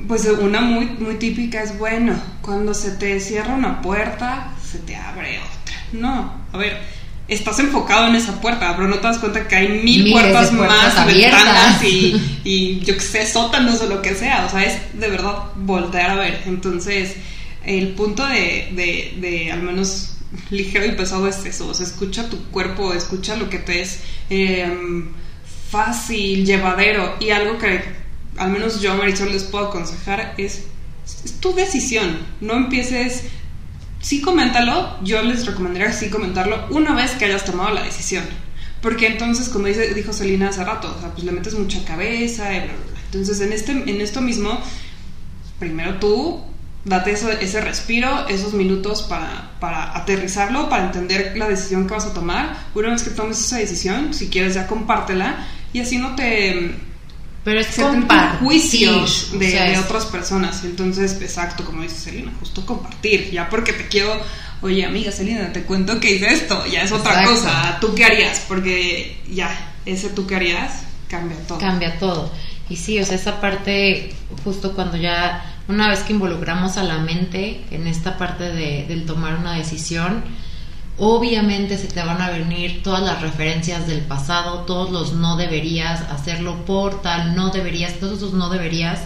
Pues 0.08 0.24
una 0.24 0.60
muy, 0.62 0.86
muy 0.86 1.16
típica 1.16 1.62
es, 1.62 1.78
bueno, 1.78 2.18
cuando 2.40 2.72
se 2.72 2.92
te 2.92 3.20
cierra 3.20 3.54
una 3.54 3.82
puerta, 3.82 4.54
se 4.64 4.78
te 4.78 4.96
abre 4.96 5.38
otra. 5.38 5.76
No, 5.92 6.32
a 6.50 6.56
ver, 6.56 6.80
estás 7.28 7.58
enfocado 7.58 8.08
en 8.08 8.14
esa 8.14 8.40
puerta, 8.40 8.74
pero 8.74 8.88
no 8.88 8.96
te 8.96 9.06
das 9.06 9.18
cuenta 9.18 9.46
que 9.46 9.54
hay 9.54 9.68
mil 9.68 10.10
puertas, 10.10 10.50
más, 10.52 10.96
abiertas. 10.96 11.44
ventanas 11.44 11.84
y, 11.84 12.40
y 12.44 12.80
yo 12.80 12.94
que 12.94 13.00
sé, 13.00 13.26
sótanos 13.26 13.82
o 13.82 13.86
lo 13.86 14.00
que 14.00 14.14
sea. 14.14 14.46
O 14.46 14.50
sea, 14.50 14.64
es 14.64 14.98
de 14.98 15.08
verdad 15.10 15.34
voltear 15.56 16.10
a 16.10 16.14
ver. 16.14 16.42
Entonces, 16.46 17.16
el 17.64 17.88
punto 17.88 18.26
de, 18.26 18.70
de, 18.72 19.14
de 19.20 19.52
al 19.52 19.62
menos 19.62 20.14
ligero 20.50 20.86
y 20.86 20.92
pesado 20.92 21.28
es 21.28 21.44
eso. 21.44 21.68
O 21.68 21.74
sea, 21.74 21.86
escucha 21.86 22.30
tu 22.30 22.42
cuerpo, 22.50 22.94
escucha 22.94 23.36
lo 23.36 23.50
que 23.50 23.58
te 23.58 23.82
es 23.82 24.00
em, 24.30 25.10
fácil, 25.70 26.46
llevadero. 26.46 27.16
Y 27.20 27.30
algo 27.30 27.58
que 27.58 28.07
al 28.38 28.50
menos 28.50 28.80
yo, 28.80 28.96
Marisol, 28.96 29.32
les 29.32 29.44
puedo 29.44 29.66
aconsejar 29.66 30.34
es, 30.38 30.64
tu 31.40 31.54
decisión. 31.54 32.18
No 32.40 32.54
empieces 32.54 33.24
sí 34.00 34.20
coméntalo, 34.20 34.96
yo 35.02 35.22
les 35.22 35.46
recomendaría 35.46 35.92
sí 35.92 36.08
comentarlo 36.08 36.66
una 36.70 36.94
vez 36.94 37.12
que 37.12 37.24
hayas 37.24 37.44
tomado 37.44 37.74
la 37.74 37.82
decisión. 37.82 38.24
Porque 38.80 39.08
entonces, 39.08 39.48
como 39.48 39.66
dice, 39.66 39.92
dijo 39.92 40.12
Selina 40.12 40.50
hace 40.50 40.64
rato, 40.64 40.94
o 40.96 41.00
sea, 41.00 41.10
pues 41.10 41.24
le 41.24 41.32
metes 41.32 41.54
mucha 41.54 41.84
cabeza. 41.84 42.54
Entonces, 42.54 43.40
en, 43.40 43.52
este, 43.52 43.72
en 43.72 44.00
esto 44.00 44.20
mismo, 44.20 44.60
primero 45.58 45.98
tú 45.98 46.44
date 46.84 47.12
ese 47.12 47.60
respiro, 47.60 48.28
esos 48.28 48.54
minutos 48.54 49.02
para, 49.02 49.50
para 49.60 49.96
aterrizarlo, 49.96 50.68
para 50.68 50.86
entender 50.86 51.36
la 51.36 51.48
decisión 51.48 51.86
que 51.86 51.94
vas 51.94 52.06
a 52.06 52.14
tomar. 52.14 52.66
Una 52.74 52.90
vez 52.90 53.02
que 53.02 53.10
tomes 53.10 53.40
esa 53.40 53.58
decisión, 53.58 54.14
si 54.14 54.28
quieres 54.28 54.54
ya 54.54 54.66
compártela 54.66 55.46
y 55.72 55.80
así 55.80 55.98
no 55.98 56.14
te 56.14 56.74
pero 57.48 57.60
es 57.60 57.76
compartir 57.76 58.40
juicios 58.40 59.30
de, 59.32 59.78
otras 59.78 60.04
personas. 60.04 60.64
Entonces, 60.64 61.16
exacto, 61.22 61.64
como 61.64 61.80
dice 61.80 61.96
Selina, 61.96 62.30
justo 62.38 62.66
compartir. 62.66 63.30
Ya 63.30 63.48
porque 63.48 63.72
te 63.72 63.88
quiero, 63.88 64.20
oye, 64.60 64.84
amiga 64.84 65.10
Selina, 65.10 65.50
te 65.50 65.62
cuento 65.62 65.98
que 65.98 66.10
hice 66.10 66.30
esto, 66.30 66.66
ya 66.66 66.82
es 66.82 66.92
otra 66.92 67.24
cosa. 67.24 67.78
¿Tú 67.80 67.94
qué 67.94 68.04
harías? 68.04 68.44
Porque 68.46 69.18
ya, 69.32 69.50
ese 69.86 70.10
tú 70.10 70.26
qué 70.26 70.36
harías 70.36 70.82
cambia 71.08 71.38
todo. 71.46 71.56
Cambia 71.56 71.98
todo. 71.98 72.30
Y 72.68 72.76
sí, 72.76 73.00
o 73.00 73.06
sea, 73.06 73.16
esa 73.16 73.40
parte, 73.40 74.12
justo 74.44 74.74
cuando 74.74 74.98
ya, 74.98 75.62
una 75.68 75.88
vez 75.88 76.00
que 76.00 76.12
involucramos 76.12 76.76
a 76.76 76.82
la 76.82 76.98
mente 76.98 77.64
en 77.70 77.86
esta 77.86 78.18
parte 78.18 78.44
de, 78.44 78.84
del 78.86 79.06
tomar 79.06 79.38
una 79.38 79.54
decisión, 79.54 80.22
Obviamente 81.00 81.78
se 81.78 81.86
te 81.86 82.02
van 82.02 82.20
a 82.20 82.30
venir 82.30 82.82
todas 82.82 83.02
las 83.02 83.22
referencias 83.22 83.86
del 83.86 84.00
pasado, 84.00 84.60
todos 84.60 84.90
los 84.90 85.12
no 85.12 85.36
deberías 85.36 86.00
hacerlo 86.10 86.64
por 86.64 87.02
tal, 87.02 87.36
no 87.36 87.50
deberías, 87.50 88.00
todos 88.00 88.18
esos 88.18 88.32
no 88.32 88.50
deberías. 88.50 89.00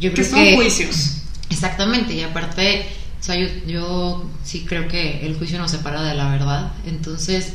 Yo 0.00 0.12
creo 0.12 0.24
que 0.24 0.30
son 0.30 0.54
juicios. 0.56 1.18
Exactamente, 1.48 2.14
y 2.14 2.22
aparte, 2.22 2.86
o 3.20 3.22
sea, 3.22 3.36
yo, 3.66 4.28
sí 4.42 4.64
creo 4.66 4.88
que 4.88 5.24
el 5.24 5.36
juicio 5.36 5.58
nos 5.58 5.70
separa 5.70 6.02
de 6.02 6.14
la 6.14 6.28
verdad. 6.28 6.72
Entonces, 6.86 7.52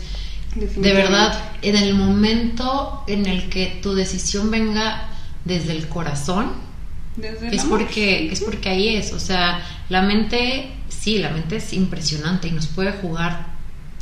de 0.56 0.94
verdad, 0.94 1.38
en 1.62 1.76
el 1.76 1.94
momento 1.94 3.04
en 3.08 3.26
el 3.26 3.50
que 3.50 3.80
tu 3.82 3.96
decisión 3.96 4.50
venga 4.50 5.10
desde 5.44 5.74
el 5.74 5.90
corazón, 5.90 6.54
es 7.52 7.66
porque 7.66 8.32
es 8.32 8.42
porque 8.42 8.70
ahí 8.70 8.96
es, 8.96 9.12
o 9.12 9.20
sea, 9.20 9.60
la 9.90 10.04
mente, 10.04 10.72
sí, 10.88 11.18
la 11.18 11.32
mente 11.32 11.58
es 11.58 11.74
impresionante 11.74 12.48
y 12.48 12.52
nos 12.52 12.68
puede 12.68 12.92
jugar 12.92 13.57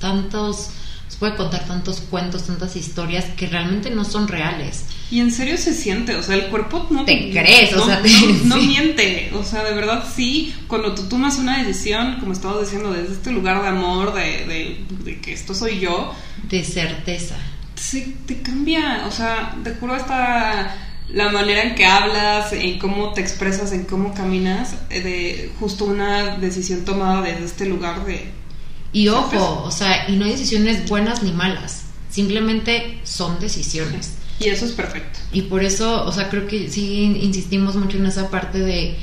tantos, 0.05 0.69
nos 1.05 1.15
puede 1.15 1.35
contar 1.35 1.65
tantos 1.65 2.00
cuentos, 2.00 2.43
tantas 2.43 2.75
historias 2.75 3.25
que 3.35 3.47
realmente 3.47 3.89
no 3.89 4.05
son 4.05 4.27
reales. 4.27 4.85
Y 5.09 5.19
en 5.19 5.31
serio 5.31 5.57
se 5.57 5.74
siente, 5.74 6.15
o 6.15 6.21
sea, 6.21 6.35
el 6.35 6.45
cuerpo 6.45 6.85
no 6.91 7.05
te 7.05 7.31
crees, 7.31 7.74
o 7.74 7.83
sea, 7.83 8.03
no, 8.43 8.57
miente, 8.62 9.31
o 9.33 9.43
sea, 9.43 9.63
de 9.63 9.74
verdad 9.74 10.03
sí, 10.15 10.53
cuando 10.67 10.93
tú 10.93 11.09
tomas 11.09 11.39
una 11.39 11.63
decisión, 11.63 12.17
como 12.19 12.33
estabas 12.33 12.62
diciendo, 12.62 12.93
desde 12.93 13.13
este 13.13 13.31
lugar 13.31 13.63
de 13.63 13.69
amor, 13.69 14.13
de, 14.13 14.85
de, 15.03 15.19
que 15.21 15.33
esto 15.33 15.55
soy 15.55 15.79
yo, 15.79 16.13
de 16.50 16.63
certeza. 16.63 17.35
Sí, 17.74 18.15
te 18.27 18.41
cambia, 18.43 19.05
o 19.07 19.12
sea, 19.12 19.55
te 19.63 19.74
juro 19.74 19.95
hasta 19.95 20.75
la 21.09 21.29
manera 21.31 21.63
en 21.63 21.74
que 21.74 21.85
hablas, 21.85 22.53
en 22.53 22.77
cómo 22.77 23.13
te 23.13 23.21
expresas, 23.21 23.71
en 23.71 23.85
cómo 23.85 24.13
caminas, 24.13 24.75
eh, 24.91 25.01
de 25.01 25.51
justo 25.59 25.85
una 25.85 26.38
decisión 26.38 26.85
tomada 26.85 27.24
desde 27.24 27.45
este 27.45 27.65
lugar 27.65 28.05
de 28.05 28.44
y 28.94 29.10
ojo, 29.10 29.63
o 29.63 29.72
sea, 29.72 30.10
y 30.10 30.15
no 30.15 30.25
hay 30.25 30.32
decisiones 30.32 30.88
buenas 30.88 31.24
ni 31.24 31.32
malas, 31.32 31.86
simplemente 32.10 33.00
son 33.04 33.39
decisiones. 33.39 34.15
Y 34.39 34.50
eso 34.50 34.65
es 34.65 34.74
perfecto. 34.74 35.20
Y 35.32 35.44
por 35.44 35.63
eso, 35.63 36.06
o 36.06 36.12
sea, 36.12 36.30
creo 36.30 36.48
que 36.48 36.70
sí 36.70 37.04
insistimos 37.22 37.75
mucho 37.75 37.98
en 37.98 38.06
esa 38.06 38.30
parte 38.30 38.60
de, 38.60 38.98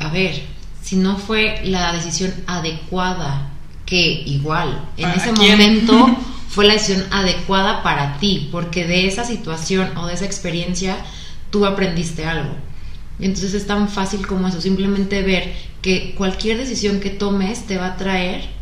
a 0.00 0.08
ver, 0.08 0.42
si 0.82 0.96
no 0.96 1.16
fue 1.16 1.60
la 1.64 1.92
decisión 1.92 2.32
adecuada, 2.46 3.50
que 3.84 4.22
igual, 4.26 4.88
en 4.96 5.10
ese 5.10 5.32
momento 5.32 6.16
fue 6.48 6.66
la 6.66 6.74
decisión 6.74 7.04
adecuada 7.10 7.82
para 7.82 8.18
ti, 8.18 8.48
porque 8.50 8.84
de 8.84 9.06
esa 9.06 9.24
situación 9.24 9.96
o 9.96 10.06
de 10.06 10.14
esa 10.14 10.24
experiencia 10.24 10.96
tú 11.50 11.66
aprendiste 11.66 12.24
algo. 12.24 12.54
Entonces 13.18 13.54
es 13.54 13.66
tan 13.66 13.88
fácil 13.88 14.26
como 14.26 14.48
eso, 14.48 14.60
simplemente 14.60 15.22
ver 15.22 15.54
que 15.82 16.14
cualquier 16.16 16.58
decisión 16.58 17.00
que 17.00 17.10
tomes 17.10 17.66
te 17.66 17.78
va 17.78 17.86
a 17.86 17.96
traer 17.96 18.55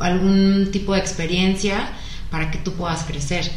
algún 0.00 0.70
tipo 0.72 0.94
de 0.94 1.00
experiencia 1.00 1.90
para 2.30 2.50
que 2.50 2.58
tú 2.58 2.72
puedas 2.74 3.04
crecer. 3.04 3.50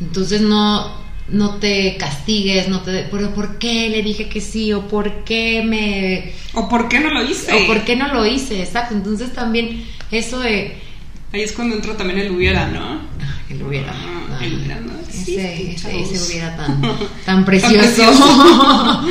Entonces 0.00 0.40
no, 0.40 0.92
no 1.28 1.56
te 1.56 1.96
castigues, 1.96 2.68
no 2.68 2.80
te... 2.80 3.06
Pero 3.10 3.34
¿por 3.34 3.58
qué 3.58 3.88
le 3.88 4.02
dije 4.02 4.28
que 4.28 4.40
sí? 4.40 4.72
¿O 4.72 4.88
por 4.88 5.24
qué 5.24 5.62
me... 5.64 6.32
¿O 6.54 6.68
por 6.68 6.88
qué 6.88 7.00
no 7.00 7.10
lo 7.10 7.24
hice? 7.24 7.52
¿O 7.52 7.66
por 7.66 7.84
qué 7.84 7.96
no 7.96 8.12
lo 8.12 8.24
hice? 8.24 8.62
Exacto. 8.62 8.94
Entonces 8.94 9.32
también 9.32 9.84
eso 10.10 10.40
de... 10.40 10.78
Ahí 11.32 11.42
es 11.42 11.52
cuando 11.52 11.76
entra 11.76 11.96
también 11.96 12.18
el 12.20 12.30
hubiera, 12.30 12.68
¿no? 12.68 12.80
Ah, 13.20 13.42
el 13.50 13.62
hubiera. 13.62 13.92
Ah, 13.92 14.38
el 14.42 14.54
hubiera, 14.54 14.80
¿no? 14.80 14.98
ese, 15.32 15.72
ese, 15.72 16.22
hubiera 16.26 16.56
tan, 16.56 16.82
tan 17.24 17.44
precioso. 17.44 18.02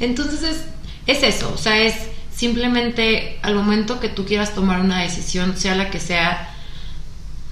Entonces 0.00 0.42
es, 0.42 0.64
es 1.06 1.22
eso, 1.34 1.52
o 1.54 1.58
sea, 1.58 1.80
es 1.80 1.94
simplemente 2.34 3.38
al 3.42 3.54
momento 3.54 4.00
que 4.00 4.08
tú 4.08 4.24
quieras 4.24 4.54
tomar 4.54 4.80
una 4.80 5.02
decisión, 5.02 5.56
sea 5.56 5.74
la 5.74 5.90
que 5.90 6.00
sea, 6.00 6.50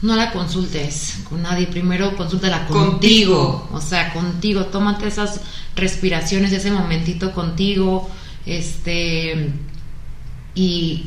no 0.02 0.16
la 0.16 0.32
consultes 0.32 1.18
con 1.28 1.42
nadie, 1.42 1.66
primero 1.66 2.16
consúltala 2.16 2.66
contigo, 2.66 3.68
o 3.72 3.80
sea, 3.80 4.12
contigo, 4.12 4.66
tómate 4.66 5.06
esas 5.06 5.40
respiraciones, 5.76 6.52
ese 6.52 6.72
momentito 6.72 7.32
contigo, 7.32 8.10
este, 8.44 9.52
y 10.54 11.04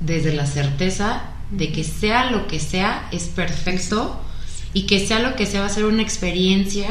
desde 0.00 0.32
la 0.32 0.46
certeza 0.46 1.24
de 1.50 1.70
que 1.72 1.84
sea 1.84 2.30
lo 2.30 2.46
que 2.46 2.58
sea, 2.58 3.08
es 3.12 3.24
perfecto, 3.24 4.22
y 4.72 4.82
que 4.82 5.06
sea 5.06 5.18
lo 5.18 5.36
que 5.36 5.44
sea, 5.44 5.60
va 5.60 5.66
a 5.66 5.70
ser 5.70 5.84
una 5.84 6.02
experiencia 6.02 6.88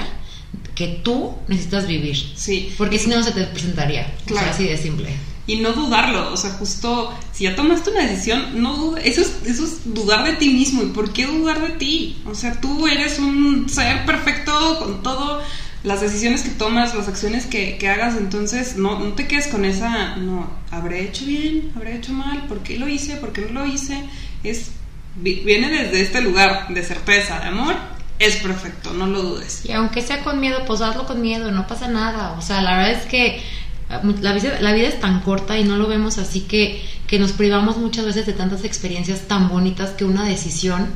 que 0.75 0.87
tú 0.87 1.35
necesitas 1.47 1.87
vivir. 1.87 2.17
Sí. 2.35 2.73
Porque 2.77 2.99
si 2.99 3.09
no, 3.09 3.23
se 3.23 3.31
te 3.31 3.43
presentaría. 3.45 4.13
Claro. 4.25 4.49
así 4.51 4.65
de 4.65 4.77
simple 4.77 5.09
y 5.47 5.55
no 5.61 5.71
dudarlo, 5.71 6.33
o 6.33 6.37
sea, 6.37 6.51
justo 6.51 7.13
si 7.31 7.45
ya 7.45 7.55
tomaste 7.55 7.89
una 7.89 8.05
decisión, 8.05 8.61
no 8.61 8.75
dudes, 8.75 9.05
eso 9.05 9.21
es, 9.21 9.33
eso 9.45 9.63
es 9.63 9.93
dudar 9.93 10.25
de 10.25 10.33
ti 10.33 10.49
mismo, 10.49 10.83
¿y 10.83 10.87
por 10.87 11.13
qué 11.13 11.25
dudar 11.25 11.61
de 11.61 11.69
ti? 11.77 12.21
O 12.25 12.35
sea, 12.35 12.59
tú 12.59 12.85
eres 12.85 13.17
un 13.17 13.69
ser 13.69 14.05
perfecto 14.05 14.79
con 14.79 15.01
todo, 15.01 15.41
las 15.83 16.01
decisiones 16.01 16.41
que 16.41 16.49
tomas, 16.49 16.93
las 16.93 17.07
acciones 17.07 17.45
que, 17.45 17.77
que 17.77 17.87
hagas, 17.87 18.17
entonces 18.17 18.75
no, 18.75 18.99
no 18.99 19.13
te 19.13 19.25
quedes 19.25 19.47
con 19.47 19.63
esa, 19.63 20.17
no, 20.17 20.49
habré 20.69 21.05
hecho 21.05 21.25
bien, 21.25 21.71
habré 21.75 21.95
hecho 21.95 22.11
mal, 22.11 22.45
¿por 22.47 22.59
qué 22.59 22.77
lo 22.77 22.89
hice? 22.89 23.15
¿Por 23.15 23.31
qué 23.31 23.41
no 23.49 23.61
lo 23.61 23.65
hice? 23.65 24.03
Es, 24.43 24.71
viene 25.15 25.69
desde 25.69 26.01
este 26.01 26.21
lugar 26.21 26.67
de 26.67 26.83
certeza, 26.83 27.39
de 27.39 27.47
amor, 27.47 27.75
es 28.19 28.37
perfecto, 28.37 28.93
no 28.93 29.07
lo 29.07 29.21
dudes. 29.21 29.63
Y 29.63 29.71
aunque 29.71 30.01
sea 30.01 30.23
con 30.23 30.39
miedo, 30.39 30.65
pues 30.65 30.81
hazlo 30.81 31.05
con 31.05 31.21
miedo, 31.21 31.51
no 31.51 31.67
pasa 31.67 31.87
nada. 31.87 32.33
O 32.37 32.41
sea, 32.41 32.61
la 32.61 32.77
verdad 32.77 32.91
es 33.01 33.05
que 33.05 33.41
la 33.89 34.33
vida, 34.33 34.59
la 34.59 34.73
vida 34.73 34.87
es 34.87 34.99
tan 34.99 35.21
corta 35.21 35.57
y 35.57 35.63
no 35.63 35.77
lo 35.77 35.87
vemos 35.87 36.17
así 36.17 36.41
que, 36.41 36.83
que 37.07 37.19
nos 37.19 37.31
privamos 37.31 37.77
muchas 37.77 38.05
veces 38.05 38.25
de 38.25 38.33
tantas 38.33 38.65
experiencias 38.65 39.21
tan 39.27 39.47
bonitas 39.47 39.91
que 39.91 40.03
una 40.03 40.25
decisión 40.25 40.87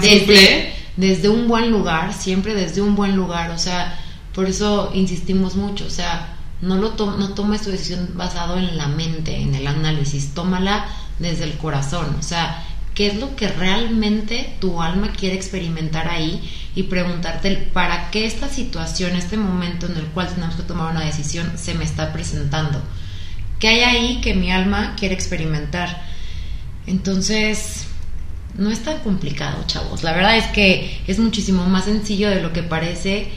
desde, 0.00 0.72
desde 0.96 1.28
un 1.28 1.46
buen 1.46 1.70
lugar, 1.70 2.14
siempre 2.14 2.54
desde 2.54 2.80
un 2.80 2.96
buen 2.96 3.16
lugar, 3.16 3.50
o 3.50 3.58
sea, 3.58 3.98
por 4.34 4.46
eso 4.46 4.90
insistimos 4.94 5.56
mucho, 5.56 5.86
o 5.86 5.90
sea, 5.90 6.36
no, 6.62 6.76
lo 6.76 6.94
no 6.94 7.34
tomes 7.34 7.62
tu 7.62 7.70
decisión 7.70 8.10
basado 8.14 8.58
en 8.58 8.76
la 8.76 8.88
mente, 8.88 9.36
en 9.36 9.54
el 9.54 9.66
análisis, 9.66 10.34
tómala 10.34 10.86
desde 11.18 11.44
el 11.44 11.56
corazón, 11.58 12.16
o 12.18 12.22
sea, 12.22 12.64
qué 13.00 13.06
es 13.06 13.16
lo 13.16 13.34
que 13.34 13.48
realmente 13.48 14.56
tu 14.60 14.82
alma 14.82 15.10
quiere 15.10 15.34
experimentar 15.34 16.06
ahí 16.06 16.38
y 16.74 16.82
preguntarte 16.82 17.56
para 17.72 18.10
qué 18.10 18.26
esta 18.26 18.46
situación, 18.50 19.16
este 19.16 19.38
momento 19.38 19.86
en 19.86 19.96
el 19.96 20.04
cual 20.08 20.28
tenemos 20.28 20.54
que 20.54 20.64
tomar 20.64 20.90
una 20.90 21.06
decisión 21.06 21.50
se 21.56 21.72
me 21.72 21.84
está 21.84 22.12
presentando. 22.12 22.82
¿Qué 23.58 23.68
hay 23.68 23.80
ahí 23.80 24.20
que 24.20 24.34
mi 24.34 24.52
alma 24.52 24.96
quiere 24.98 25.14
experimentar? 25.14 26.02
Entonces, 26.86 27.86
no 28.58 28.70
es 28.70 28.82
tan 28.82 28.98
complicado, 28.98 29.64
chavos. 29.66 30.02
La 30.02 30.12
verdad 30.12 30.36
es 30.36 30.48
que 30.48 31.00
es 31.06 31.18
muchísimo 31.18 31.64
más 31.70 31.86
sencillo 31.86 32.28
de 32.28 32.42
lo 32.42 32.52
que 32.52 32.62
parece. 32.62 33.30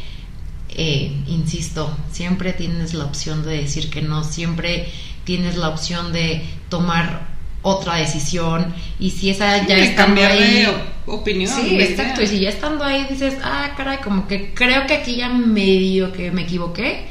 Eh, 0.72 1.24
insisto, 1.28 1.98
siempre 2.12 2.52
tienes 2.52 2.94
la 2.94 3.06
opción 3.06 3.46
de 3.46 3.62
decir 3.62 3.90
que 3.90 4.02
no, 4.02 4.26
siempre 4.26 4.92
tienes 5.24 5.56
la 5.56 5.70
opción 5.70 6.12
de 6.12 6.44
tomar 6.68 7.33
otra 7.64 7.96
decisión 7.96 8.74
y 9.00 9.10
si 9.10 9.30
esa 9.30 9.66
ya 9.66 9.76
ahí 9.76 10.68
opinión 11.06 11.50
sí 11.50 11.80
exacto 11.80 12.22
y 12.22 12.28
si 12.28 12.40
ya 12.42 12.50
estando 12.50 12.84
ahí 12.84 13.08
dices 13.10 13.36
ah 13.42 13.72
caray 13.76 13.98
como 14.00 14.28
que 14.28 14.54
creo 14.54 14.86
que 14.86 14.96
aquí 14.96 15.16
ya 15.16 15.30
medio 15.30 16.12
que 16.12 16.30
me 16.32 16.44
equivoqué 16.44 17.08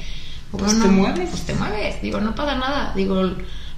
pues 0.51 0.79
te 0.79 0.89
mueves. 0.89 1.31
pues 1.31 1.43
te 1.43 1.55
mueves 1.55 2.03
digo 2.03 2.21
no 2.21 2.35
pasa 2.35 2.55
nada 2.57 2.93
digo 2.95 3.21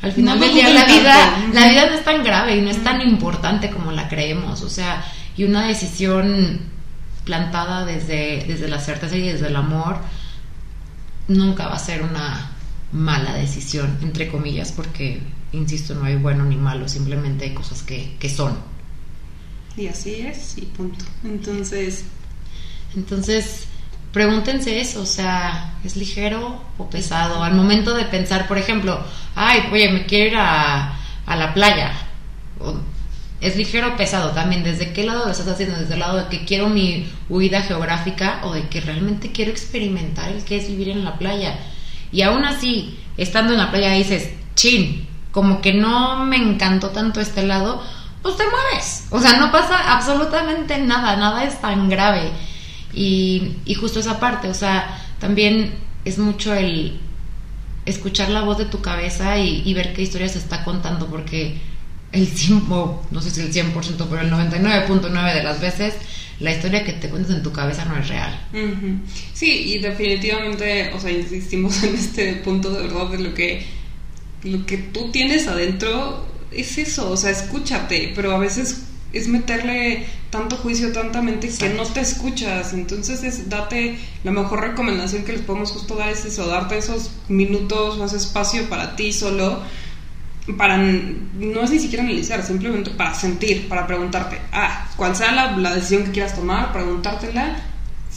al 0.02 0.12
final 0.12 0.40
del 0.40 0.52
día 0.52 0.68
la 0.70 0.84
vida 0.84 1.38
la 1.52 1.68
vida 1.68 1.86
no 1.86 1.94
es 1.94 2.04
tan 2.04 2.24
grave 2.24 2.56
y 2.56 2.60
no 2.60 2.70
es 2.70 2.82
tan 2.82 3.00
importante 3.00 3.70
como 3.70 3.92
la 3.92 4.08
creemos 4.08 4.62
o 4.62 4.68
sea 4.68 5.04
y 5.36 5.44
una 5.44 5.68
decisión 5.68 6.60
plantada 7.24 7.84
desde 7.84 8.44
desde 8.48 8.66
la 8.66 8.80
certeza 8.80 9.16
y 9.16 9.22
desde 9.22 9.46
el 9.46 9.56
amor 9.56 9.98
nunca 11.28 11.68
va 11.68 11.76
a 11.76 11.78
ser 11.78 12.02
una 12.02 12.50
mala 12.90 13.34
decisión 13.34 13.96
entre 14.02 14.28
comillas 14.28 14.72
porque 14.72 15.20
insisto, 15.54 15.94
no 15.94 16.04
hay 16.04 16.16
bueno 16.16 16.44
ni 16.44 16.56
malo, 16.56 16.88
simplemente 16.88 17.44
hay 17.44 17.54
cosas 17.54 17.82
que, 17.82 18.16
que 18.18 18.28
son. 18.28 18.56
Y 19.76 19.88
así 19.88 20.14
es, 20.14 20.58
y 20.58 20.62
punto. 20.62 21.04
Entonces... 21.24 22.04
Entonces, 22.96 23.66
pregúntense 24.12 24.80
eso, 24.80 25.02
o 25.02 25.06
sea, 25.06 25.74
¿es 25.82 25.96
ligero 25.96 26.62
o 26.78 26.88
pesado? 26.88 27.42
Al 27.42 27.54
momento 27.54 27.94
de 27.94 28.04
pensar, 28.04 28.46
por 28.46 28.56
ejemplo, 28.56 29.04
ay, 29.34 29.64
oye, 29.72 29.90
me 29.90 30.06
quiero 30.06 30.30
ir 30.30 30.36
a, 30.36 30.96
a 31.26 31.36
la 31.36 31.52
playa. 31.52 31.92
¿Es 33.40 33.56
ligero 33.56 33.88
o 33.88 33.96
pesado 33.96 34.30
también? 34.30 34.62
¿Desde 34.62 34.92
qué 34.92 35.04
lado 35.04 35.24
lo 35.24 35.32
estás 35.32 35.48
haciendo? 35.48 35.78
¿Desde 35.78 35.94
el 35.94 36.00
lado 36.00 36.18
de 36.18 36.28
que 36.28 36.44
quiero 36.44 36.68
mi 36.68 37.08
huida 37.28 37.62
geográfica 37.62 38.40
o 38.44 38.54
de 38.54 38.68
que 38.68 38.80
realmente 38.80 39.32
quiero 39.32 39.50
experimentar 39.50 40.30
el 40.30 40.44
que 40.44 40.56
es 40.56 40.68
vivir 40.68 40.90
en 40.90 41.04
la 41.04 41.18
playa? 41.18 41.58
Y 42.12 42.22
aún 42.22 42.44
así, 42.44 42.96
estando 43.16 43.52
en 43.52 43.58
la 43.58 43.72
playa 43.72 43.92
dices, 43.92 44.30
chin, 44.54 45.03
como 45.34 45.60
que 45.60 45.74
no 45.74 46.24
me 46.24 46.36
encantó 46.36 46.90
tanto 46.90 47.20
este 47.20 47.42
lado, 47.42 47.82
pues 48.22 48.36
te 48.36 48.44
mueves. 48.44 49.08
O 49.10 49.20
sea, 49.20 49.36
no 49.38 49.50
pasa 49.50 49.96
absolutamente 49.96 50.78
nada, 50.78 51.16
nada 51.16 51.42
es 51.42 51.60
tan 51.60 51.88
grave. 51.88 52.30
Y, 52.94 53.56
y 53.64 53.74
justo 53.74 53.98
esa 53.98 54.20
parte, 54.20 54.48
o 54.48 54.54
sea, 54.54 54.96
también 55.18 55.74
es 56.04 56.18
mucho 56.18 56.54
el 56.54 57.00
escuchar 57.84 58.30
la 58.30 58.42
voz 58.42 58.58
de 58.58 58.66
tu 58.66 58.80
cabeza 58.80 59.36
y, 59.38 59.74
ver 59.74 59.92
qué 59.92 60.02
historia 60.02 60.28
se 60.28 60.38
está 60.38 60.62
contando, 60.62 61.08
porque 61.08 61.58
el 62.12 62.28
100, 62.28 62.68
no 62.68 63.20
sé 63.20 63.30
si 63.30 63.40
el 63.40 63.52
100%, 63.52 64.06
pero 64.08 64.20
el 64.20 64.30
99.9 64.30 65.34
de 65.34 65.42
las 65.42 65.60
veces 65.60 65.94
la 66.40 66.52
historia 66.52 66.84
que 66.84 66.92
te 66.92 67.08
cuentas 67.08 67.34
en 67.34 67.42
tu 67.42 67.52
cabeza 67.52 67.84
no 67.84 67.96
es 67.96 68.08
real. 68.08 68.38
Sí, 69.32 69.74
y 69.74 69.78
definitivamente, 69.78 70.92
o 70.94 71.00
sea, 71.00 71.10
insistimos 71.10 71.82
en 71.82 71.94
este 71.94 72.34
punto 72.36 72.70
de 72.70 72.82
verdad 72.82 73.08
de 73.10 73.18
lo 73.18 73.34
que 73.34 73.66
lo 74.44 74.66
que 74.66 74.76
tú 74.76 75.10
tienes 75.10 75.48
adentro 75.48 76.24
es 76.50 76.78
eso, 76.78 77.10
o 77.10 77.16
sea, 77.16 77.30
escúchate, 77.30 78.12
pero 78.14 78.32
a 78.32 78.38
veces 78.38 78.84
es 79.12 79.28
meterle 79.28 80.06
tanto 80.30 80.56
juicio, 80.56 80.92
tanta 80.92 81.22
mente 81.22 81.48
que 81.48 81.68
no 81.70 81.84
te 81.84 82.00
escuchas. 82.00 82.72
Entonces, 82.72 83.22
es, 83.22 83.48
date 83.48 83.98
la 84.24 84.32
mejor 84.32 84.60
recomendación 84.60 85.24
que 85.24 85.32
les 85.32 85.42
podemos 85.42 85.70
justo 85.70 85.96
dar 85.96 86.10
es 86.10 86.24
eso, 86.24 86.46
darte 86.46 86.76
esos 86.76 87.10
minutos 87.28 87.98
más 87.98 88.12
espacio 88.12 88.68
para 88.68 88.96
ti 88.96 89.12
solo, 89.12 89.62
para 90.58 90.76
no 90.76 91.62
es 91.62 91.70
ni 91.70 91.78
siquiera 91.78 92.04
analizar, 92.04 92.44
simplemente 92.44 92.90
para 92.90 93.14
sentir, 93.14 93.68
para 93.68 93.86
preguntarte, 93.86 94.38
ah, 94.52 94.90
cuál 94.96 95.16
sea 95.16 95.32
la, 95.32 95.56
la 95.56 95.74
decisión 95.74 96.04
que 96.04 96.10
quieras 96.10 96.34
tomar, 96.34 96.72
preguntártela 96.72 97.73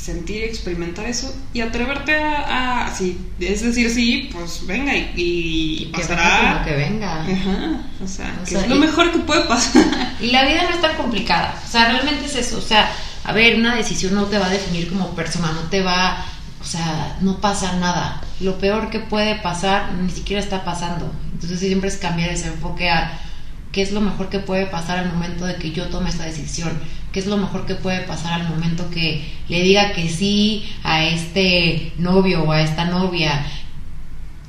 sentir 0.07 0.37
y 0.37 0.45
experimentar 0.45 1.05
eso 1.05 1.35
y 1.53 1.59
atreverte 1.59 2.15
a, 2.15 2.93
si 2.97 3.17
es 3.41 3.61
decir 3.61 3.89
sí 3.89 4.29
pues 4.31 4.65
venga 4.65 4.95
y, 4.95 5.09
y, 5.17 5.91
pasará. 5.93 6.63
que 6.63 6.73
venga. 6.75 7.25
O 8.01 8.07
sea, 8.07 8.33
que 8.47 8.55
es 8.55 8.69
lo 8.69 8.75
mejor 8.75 9.11
que 9.11 9.19
puede 9.19 9.41
pasar. 9.41 9.83
y 10.21 10.27
la 10.27 10.45
vida 10.45 10.63
no 10.63 10.69
es 10.69 10.81
tan 10.81 10.95
complicada 10.95 11.61
o 11.61 11.69
sea 11.69 11.91
realmente 11.91 12.25
es 12.25 12.35
eso 12.37 12.57
o 12.57 12.61
sea 12.61 12.89
a 13.25 13.33
ver 13.33 13.59
una 13.59 13.75
decisión 13.75 14.15
no 14.15 14.23
te 14.27 14.39
va 14.39 14.45
a 14.45 14.49
definir 14.49 14.87
como 14.87 15.13
persona 15.13 15.51
no 15.51 15.63
te 15.69 15.81
va 15.83 16.23
o 16.61 16.65
sea 16.65 17.17
no 17.19 17.41
pasa 17.41 17.73
nada. 17.73 18.21
Lo 18.39 18.57
peor 18.59 18.89
que 18.89 18.99
puede 18.99 19.35
pasar 19.35 19.93
ni 19.93 20.09
siquiera 20.09 20.41
está 20.41 20.63
pasando. 20.63 21.11
Entonces 21.33 21.59
siempre 21.59 21.89
es 21.89 21.97
cambiar 21.97 22.29
ese 22.29 22.47
enfoque 22.47 22.89
a 22.89 23.19
qué 23.73 23.81
es 23.81 23.91
lo 23.91 23.99
mejor 23.99 24.29
que 24.29 24.39
puede 24.39 24.67
pasar 24.67 24.99
al 24.99 25.11
momento 25.11 25.45
de 25.45 25.57
que 25.57 25.71
yo 25.71 25.87
tome 25.87 26.09
esta 26.09 26.23
decisión 26.23 26.71
es 27.19 27.25
lo 27.25 27.37
mejor 27.37 27.65
que 27.65 27.75
puede 27.75 28.01
pasar 28.01 28.33
al 28.33 28.49
momento 28.49 28.89
que 28.89 29.25
le 29.49 29.61
diga 29.61 29.93
que 29.93 30.09
sí 30.09 30.69
a 30.83 31.03
este 31.03 31.93
novio 31.97 32.43
o 32.43 32.51
a 32.51 32.61
esta 32.61 32.85
novia. 32.85 33.45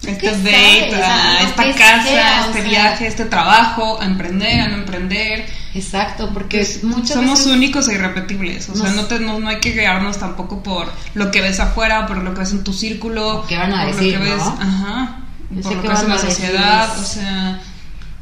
Este 0.06 0.30
date, 0.30 0.94
a 0.94 1.42
esta 1.42 1.74
casa, 1.74 2.46
este 2.46 2.62
viaje, 2.62 3.06
este 3.06 3.24
trabajo, 3.24 4.00
a 4.00 4.04
emprender, 4.04 4.60
a 4.60 4.68
no 4.68 4.76
emprender. 4.76 5.44
Exacto, 5.74 6.30
porque 6.32 6.66
muchas 6.84 7.16
somos 7.16 7.46
únicos 7.46 7.88
e 7.88 7.94
irrepetibles. 7.94 8.68
O 8.68 8.76
sea, 8.76 8.92
no, 8.92 9.06
te, 9.06 9.18
no, 9.18 9.46
hay 9.48 9.58
que 9.58 9.72
guiarnos 9.72 10.18
tampoco 10.18 10.62
por 10.62 10.90
lo 11.14 11.30
que 11.30 11.40
ves 11.40 11.58
afuera, 11.58 12.06
por 12.06 12.18
lo 12.18 12.32
que 12.32 12.40
ves 12.40 12.52
en 12.52 12.64
tu 12.64 12.72
círculo. 12.72 13.44
¿Qué 13.48 13.56
van 13.56 13.74
a 13.74 13.86
decir? 13.86 14.14
Lo 14.14 14.24
que 14.24 14.30
ves, 14.30 14.42
ajá. 14.42 15.20
Por 15.62 15.74
lo 15.74 15.82
que 15.82 15.88
ves 15.88 16.02
en 16.02 16.08
la 16.08 16.18
sociedad. 16.18 16.98
O 16.98 17.04
sea, 17.04 17.60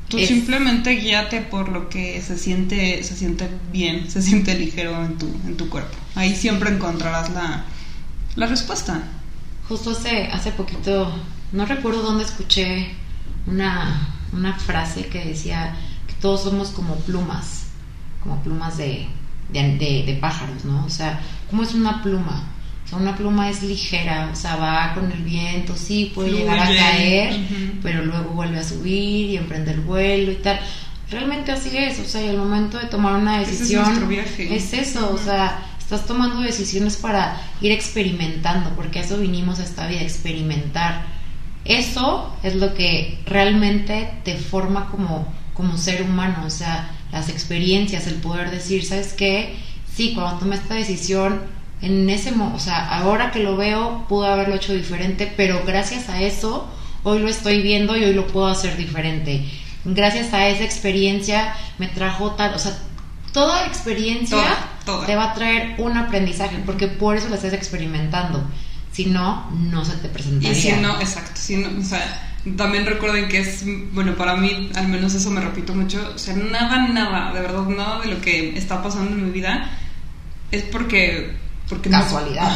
Tú 0.08 0.18
simplemente 0.20 0.90
guíate 0.92 1.40
por 1.40 1.68
lo 1.68 1.88
que 1.88 2.22
se 2.22 2.38
siente, 2.38 3.02
se 3.02 3.16
siente 3.16 3.48
bien, 3.72 4.08
se 4.08 4.22
siente 4.22 4.56
ligero 4.56 5.04
en 5.04 5.18
tu, 5.18 5.26
en 5.46 5.56
tu 5.56 5.68
cuerpo. 5.68 5.96
Ahí 6.14 6.34
siempre 6.36 6.70
encontrarás 6.70 7.30
la, 7.30 7.64
la 8.36 8.46
respuesta. 8.46 9.02
Justo 9.68 9.90
hace, 9.90 10.26
hace 10.26 10.52
poquito, 10.52 11.12
no 11.50 11.66
recuerdo 11.66 12.02
dónde 12.02 12.22
escuché 12.24 12.88
una, 13.48 14.08
una 14.32 14.56
frase 14.56 15.06
que 15.06 15.24
decía 15.24 15.74
que 16.06 16.14
todos 16.14 16.44
somos 16.44 16.68
como 16.68 16.94
plumas, 16.96 17.64
como 18.22 18.40
plumas 18.44 18.76
de, 18.76 19.08
de, 19.52 20.04
de 20.06 20.18
pájaros, 20.20 20.64
¿no? 20.64 20.84
O 20.84 20.90
sea, 20.90 21.20
¿cómo 21.50 21.64
es 21.64 21.74
una 21.74 22.02
pluma? 22.02 22.44
Una 22.92 23.16
pluma 23.16 23.50
es 23.50 23.62
ligera, 23.64 24.30
o 24.32 24.36
sea, 24.36 24.56
va 24.56 24.94
con 24.94 25.10
el 25.10 25.22
viento, 25.22 25.74
sí, 25.76 26.12
puede 26.14 26.30
llegar 26.30 26.60
a 26.60 26.66
caer, 26.66 27.36
pero 27.82 28.04
luego 28.04 28.30
vuelve 28.30 28.60
a 28.60 28.64
subir 28.64 29.30
y 29.30 29.36
emprender 29.36 29.80
vuelo 29.80 30.30
y 30.30 30.36
tal. 30.36 30.60
Realmente 31.10 31.50
así 31.50 31.76
es, 31.76 31.98
o 31.98 32.04
sea, 32.04 32.24
y 32.24 32.28
el 32.28 32.36
momento 32.36 32.78
de 32.78 32.86
tomar 32.86 33.14
una 33.14 33.40
decisión 33.40 34.08
es, 34.38 34.72
eso, 34.72 35.12
o 35.12 35.18
sea, 35.18 35.66
estás 35.80 36.06
tomando 36.06 36.40
decisiones 36.40 36.96
para 36.96 37.40
ir 37.60 37.72
experimentando, 37.72 38.70
porque 38.70 39.00
a 39.00 39.02
eso 39.02 39.18
vinimos 39.18 39.58
a 39.58 39.64
esta 39.64 39.88
vida, 39.88 40.02
experimentar. 40.02 41.06
Eso 41.64 42.36
es 42.44 42.54
lo 42.54 42.74
que 42.74 43.18
realmente 43.26 44.10
te 44.22 44.36
forma 44.36 44.90
como, 44.90 45.26
como 45.54 45.76
ser 45.76 46.02
humano, 46.02 46.44
o 46.46 46.50
sea, 46.50 46.90
las 47.10 47.28
experiencias, 47.28 48.06
el 48.06 48.16
poder 48.16 48.52
decir, 48.52 48.84
¿sabes 48.84 49.12
qué? 49.12 49.56
Sí, 49.92 50.12
cuando 50.14 50.38
tomé 50.38 50.56
esta 50.56 50.74
decisión 50.74 51.55
en 51.82 52.08
ese, 52.08 52.32
o 52.32 52.58
sea, 52.58 52.88
ahora 52.88 53.30
que 53.30 53.40
lo 53.40 53.56
veo, 53.56 54.06
pude 54.08 54.28
haberlo 54.28 54.54
hecho 54.54 54.72
diferente, 54.72 55.32
pero 55.36 55.62
gracias 55.66 56.08
a 56.08 56.22
eso, 56.22 56.68
hoy 57.02 57.18
lo 57.18 57.28
estoy 57.28 57.62
viendo 57.62 57.96
y 57.96 58.04
hoy 58.04 58.14
lo 58.14 58.26
puedo 58.26 58.46
hacer 58.46 58.76
diferente. 58.76 59.44
Gracias 59.84 60.32
a 60.32 60.48
esa 60.48 60.64
experiencia 60.64 61.54
me 61.78 61.86
trajo 61.86 62.32
tal, 62.32 62.54
o 62.54 62.58
sea, 62.58 62.76
toda 63.32 63.66
experiencia 63.66 64.38
te 65.06 65.14
va 65.14 65.30
a 65.30 65.34
traer 65.34 65.74
un 65.78 65.96
aprendizaje, 65.96 66.56
porque 66.64 66.88
por 66.88 67.16
eso 67.16 67.28
lo 67.28 67.34
estás 67.34 67.52
experimentando. 67.52 68.42
Si 68.92 69.06
no, 69.06 69.50
no 69.50 69.84
se 69.84 69.92
te 69.98 70.08
presentaría. 70.08 70.52
Y 70.52 70.54
si 70.54 70.72
no, 70.72 70.98
exacto, 70.98 71.32
si 71.34 71.56
no, 71.56 71.68
o 71.78 71.84
sea, 71.84 72.32
también 72.56 72.86
recuerden 72.86 73.28
que 73.28 73.40
es, 73.40 73.62
bueno, 73.92 74.14
para 74.14 74.36
mí, 74.36 74.70
al 74.74 74.88
menos 74.88 75.12
eso 75.12 75.30
me 75.30 75.42
repito 75.42 75.74
mucho, 75.74 76.12
o 76.14 76.18
sea, 76.18 76.34
nada, 76.34 76.88
nada, 76.88 77.34
de 77.34 77.40
verdad, 77.40 77.64
nada 77.66 78.00
de 78.00 78.08
lo 78.08 78.20
que 78.22 78.56
está 78.56 78.82
pasando 78.82 79.10
en 79.10 79.26
mi 79.26 79.30
vida 79.30 79.70
es 80.50 80.62
porque 80.62 81.36
porque 81.68 81.90
casualidad. 81.90 82.50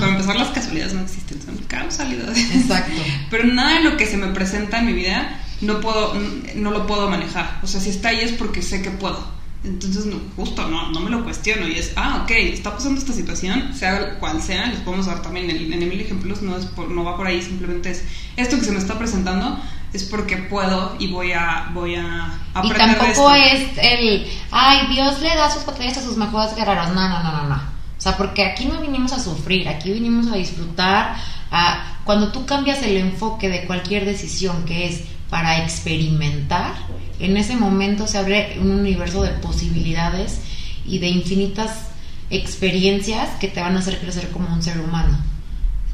para 0.00 0.12
empezar, 0.12 0.36
las 0.36 0.48
casualidades 0.48 0.94
no 0.94 1.02
existen, 1.02 1.40
son 1.40 1.56
causalidades. 1.68 2.38
Exacto. 2.54 3.02
Pero 3.30 3.44
nada 3.44 3.74
de 3.74 3.80
lo 3.84 3.96
que 3.96 4.06
se 4.06 4.16
me 4.16 4.28
presenta 4.28 4.78
en 4.78 4.86
mi 4.86 4.92
vida 4.92 5.40
no 5.60 5.80
puedo, 5.80 6.14
no 6.54 6.70
lo 6.70 6.86
puedo 6.86 7.08
manejar. 7.08 7.60
O 7.62 7.66
sea, 7.66 7.80
si 7.80 7.90
está 7.90 8.08
ahí 8.08 8.20
es 8.20 8.32
porque 8.32 8.62
sé 8.62 8.82
que 8.82 8.90
puedo. 8.90 9.36
Entonces, 9.64 10.06
no, 10.06 10.20
justo, 10.36 10.68
no, 10.68 10.90
no 10.92 11.00
me 11.00 11.10
lo 11.10 11.24
cuestiono. 11.24 11.66
Y 11.66 11.78
es, 11.78 11.92
ah, 11.96 12.22
ok, 12.22 12.30
está 12.30 12.72
pasando 12.72 13.00
esta 13.00 13.12
situación, 13.12 13.74
sea 13.74 14.18
cual 14.18 14.40
sea, 14.42 14.66
les 14.66 14.80
podemos 14.80 15.06
dar 15.06 15.22
también 15.22 15.50
en, 15.50 15.72
en 15.72 15.88
mil 15.88 16.00
ejemplos, 16.00 16.42
no, 16.42 16.56
es 16.56 16.68
no 16.88 17.04
va 17.04 17.16
por 17.16 17.26
ahí, 17.26 17.42
simplemente 17.42 17.90
es 17.90 18.04
esto 18.36 18.58
que 18.58 18.64
se 18.64 18.72
me 18.72 18.78
está 18.78 18.98
presentando 18.98 19.60
es 19.92 20.04
porque 20.04 20.36
puedo 20.36 20.96
y 20.98 21.08
voy 21.08 21.32
a 21.32 21.70
voy 21.72 21.94
a 21.94 22.38
aprender 22.54 22.90
y 22.90 22.98
tampoco 22.98 23.34
es 23.34 23.78
el 23.78 24.26
ay 24.50 24.88
Dios 24.88 25.20
le 25.20 25.34
da 25.34 25.50
sus 25.50 25.64
batallas 25.64 25.96
a 25.96 26.02
sus 26.02 26.16
mejores 26.16 26.54
guerreros 26.54 26.88
no 26.88 27.08
no 27.08 27.22
no 27.22 27.32
no 27.32 27.48
no 27.48 27.75
sea, 28.06 28.16
porque 28.16 28.44
aquí 28.44 28.66
no 28.66 28.80
vinimos 28.80 29.12
a 29.12 29.22
sufrir, 29.22 29.68
aquí 29.68 29.90
vinimos 29.92 30.28
a 30.28 30.36
disfrutar. 30.36 31.16
A, 31.50 32.00
cuando 32.04 32.32
tú 32.32 32.46
cambias 32.46 32.82
el 32.82 32.96
enfoque 32.96 33.48
de 33.48 33.64
cualquier 33.64 34.04
decisión 34.04 34.64
que 34.64 34.86
es 34.86 35.02
para 35.28 35.62
experimentar, 35.62 36.74
en 37.18 37.36
ese 37.36 37.56
momento 37.56 38.06
se 38.06 38.18
abre 38.18 38.58
un 38.60 38.70
universo 38.70 39.22
de 39.22 39.30
posibilidades 39.30 40.40
y 40.84 40.98
de 40.98 41.08
infinitas 41.08 41.88
experiencias 42.30 43.30
que 43.40 43.48
te 43.48 43.60
van 43.60 43.76
a 43.76 43.80
hacer 43.80 43.98
crecer 43.98 44.30
como 44.30 44.52
un 44.52 44.62
ser 44.62 44.78
humano. 44.78 45.18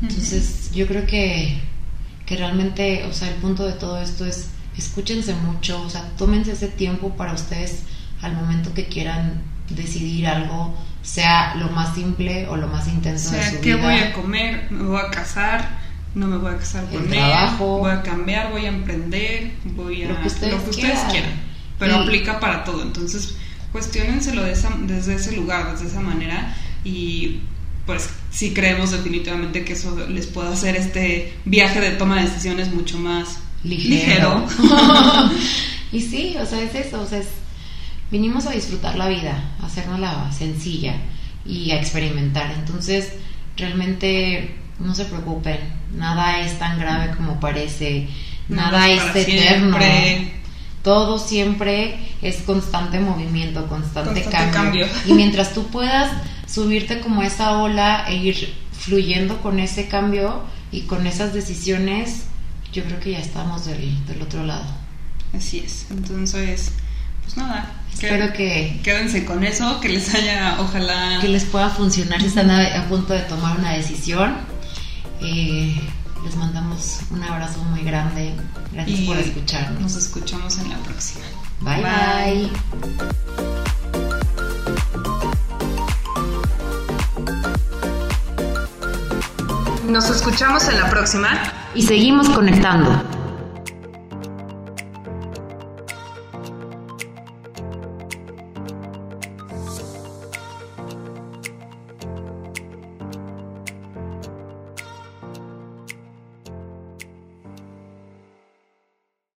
Entonces, 0.02 0.70
yo 0.74 0.86
creo 0.86 1.06
que, 1.06 1.60
que 2.26 2.36
realmente, 2.36 3.04
o 3.04 3.12
sea, 3.12 3.28
el 3.28 3.34
punto 3.36 3.64
de 3.64 3.72
todo 3.72 4.00
esto 4.00 4.26
es 4.26 4.48
escúchense 4.76 5.34
mucho, 5.34 5.82
o 5.82 5.90
sea, 5.90 6.08
tómense 6.16 6.52
ese 6.52 6.68
tiempo 6.68 7.10
para 7.10 7.34
ustedes 7.34 7.82
al 8.22 8.34
momento 8.34 8.72
que 8.74 8.86
quieran 8.86 9.42
decidir 9.68 10.26
algo, 10.26 10.74
sea 11.02 11.54
lo 11.56 11.68
más 11.70 11.94
simple 11.94 12.46
o 12.48 12.56
lo 12.56 12.68
más 12.68 12.88
intenso 12.88 13.32
de 13.32 13.50
su 13.50 13.60
¿qué 13.60 13.74
voy 13.74 13.94
a 13.94 14.12
comer? 14.12 14.68
¿Me 14.70 14.84
voy 14.84 15.00
a 15.00 15.10
casar? 15.10 15.80
¿No 16.14 16.26
me 16.26 16.36
voy 16.36 16.54
a 16.54 16.58
casar 16.58 16.84
con 16.86 17.12
él? 17.12 17.24
¿Voy 17.58 17.90
a 17.90 18.02
cambiar? 18.02 18.50
¿Voy 18.50 18.66
a 18.66 18.68
emprender? 18.68 19.52
¿Voy 19.64 20.04
a...? 20.04 20.08
Lo 20.08 20.20
que 20.20 20.28
ustedes, 20.28 20.98
quieran. 21.10 21.32
Pero 21.78 21.96
aplica 21.96 22.38
para 22.38 22.64
todo. 22.64 22.82
Entonces, 22.82 23.34
cuestionenselo 23.72 24.42
de 24.42 24.56
desde 24.86 25.14
ese 25.14 25.32
lugar, 25.32 25.72
desde 25.72 25.86
esa 25.86 26.00
manera 26.00 26.54
y 26.84 27.40
pues 27.86 28.10
sí 28.30 28.54
creemos 28.54 28.92
definitivamente 28.92 29.64
que 29.64 29.72
eso 29.72 29.96
les 30.08 30.26
puede 30.26 30.50
hacer 30.50 30.76
este 30.76 31.36
viaje 31.44 31.80
de 31.80 31.90
toma 31.92 32.16
de 32.16 32.28
decisiones 32.28 32.72
mucho 32.72 32.98
más 32.98 33.38
ligero. 33.64 34.46
y 35.92 36.00
sí, 36.00 36.36
o 36.40 36.46
sea, 36.46 36.60
es 36.62 36.74
eso, 36.74 37.00
o 37.00 37.06
sea, 37.06 37.18
es 37.18 37.26
vinimos 38.12 38.46
a 38.46 38.50
disfrutar 38.50 38.96
la 38.96 39.08
vida, 39.08 39.42
a 39.60 39.66
hacernosla 39.66 40.30
sencilla 40.30 40.94
y 41.46 41.70
a 41.70 41.80
experimentar. 41.80 42.52
Entonces, 42.52 43.14
realmente 43.56 44.54
no 44.78 44.94
se 44.94 45.06
preocupen, 45.06 45.58
nada 45.96 46.40
es 46.40 46.58
tan 46.58 46.78
grave 46.78 47.16
como 47.16 47.40
parece, 47.40 48.08
nada 48.48 48.88
es, 48.88 49.02
eterno. 49.16 49.78
Todo 50.82 51.18
siempre 51.18 51.96
es 52.20 52.42
constante 52.42 53.00
movimiento, 53.00 53.66
constante, 53.68 54.24
cambio. 54.52 54.86
Y 55.06 55.14
mientras 55.14 55.54
tú 55.54 55.68
puedas 55.68 56.10
subirte 56.46 57.00
como 57.00 57.22
esa 57.22 57.58
ola 57.62 58.04
e 58.08 58.16
ir 58.16 58.54
fluyendo 58.72 59.40
con 59.40 59.58
ese 59.58 59.86
cambio 59.86 60.42
y 60.70 60.82
con 60.82 61.06
esas 61.06 61.32
decisiones, 61.32 62.24
yo 62.72 62.82
creo 62.84 63.00
que 63.00 63.12
ya 63.12 63.20
estamos 63.20 63.64
del, 63.64 64.04
del 64.06 64.20
otro 64.20 64.44
lado. 64.44 64.66
Así 65.32 65.60
es. 65.60 65.86
Entonces, 65.90 66.72
pues 67.22 67.36
nada. 67.36 67.72
Espero 67.92 68.32
que, 68.32 68.80
Quédense 68.82 69.24
con 69.24 69.44
eso, 69.44 69.78
que 69.80 69.88
les 69.88 70.12
haya, 70.14 70.56
ojalá... 70.58 71.18
Que 71.20 71.28
les 71.28 71.44
pueda 71.44 71.70
funcionar 71.70 72.20
si 72.20 72.26
están 72.26 72.50
a, 72.50 72.84
punto 72.88 73.12
de 73.12 73.20
tomar 73.20 73.56
una 73.58 73.72
decisión. 73.72 74.34
Eh, 75.20 75.80
les 76.24 76.36
mandamos 76.36 77.00
un 77.10 77.22
abrazo 77.22 77.62
muy 77.64 77.82
grande. 77.82 78.34
Gracias 78.72 79.00
por 79.00 79.18
escucharnos. 79.18 79.80
Nos 79.80 79.96
escuchamos 79.96 80.58
en 80.58 80.70
la 80.70 80.78
próxima. 80.78 81.24
bye. 81.60 81.82
bye. 81.82 82.50
Nos 89.88 90.08
escuchamos 90.10 90.66
en 90.68 90.80
la 90.80 90.88
próxima 90.88 91.28
y 91.74 91.82
seguimos 91.82 92.28
conectando. 92.30 93.21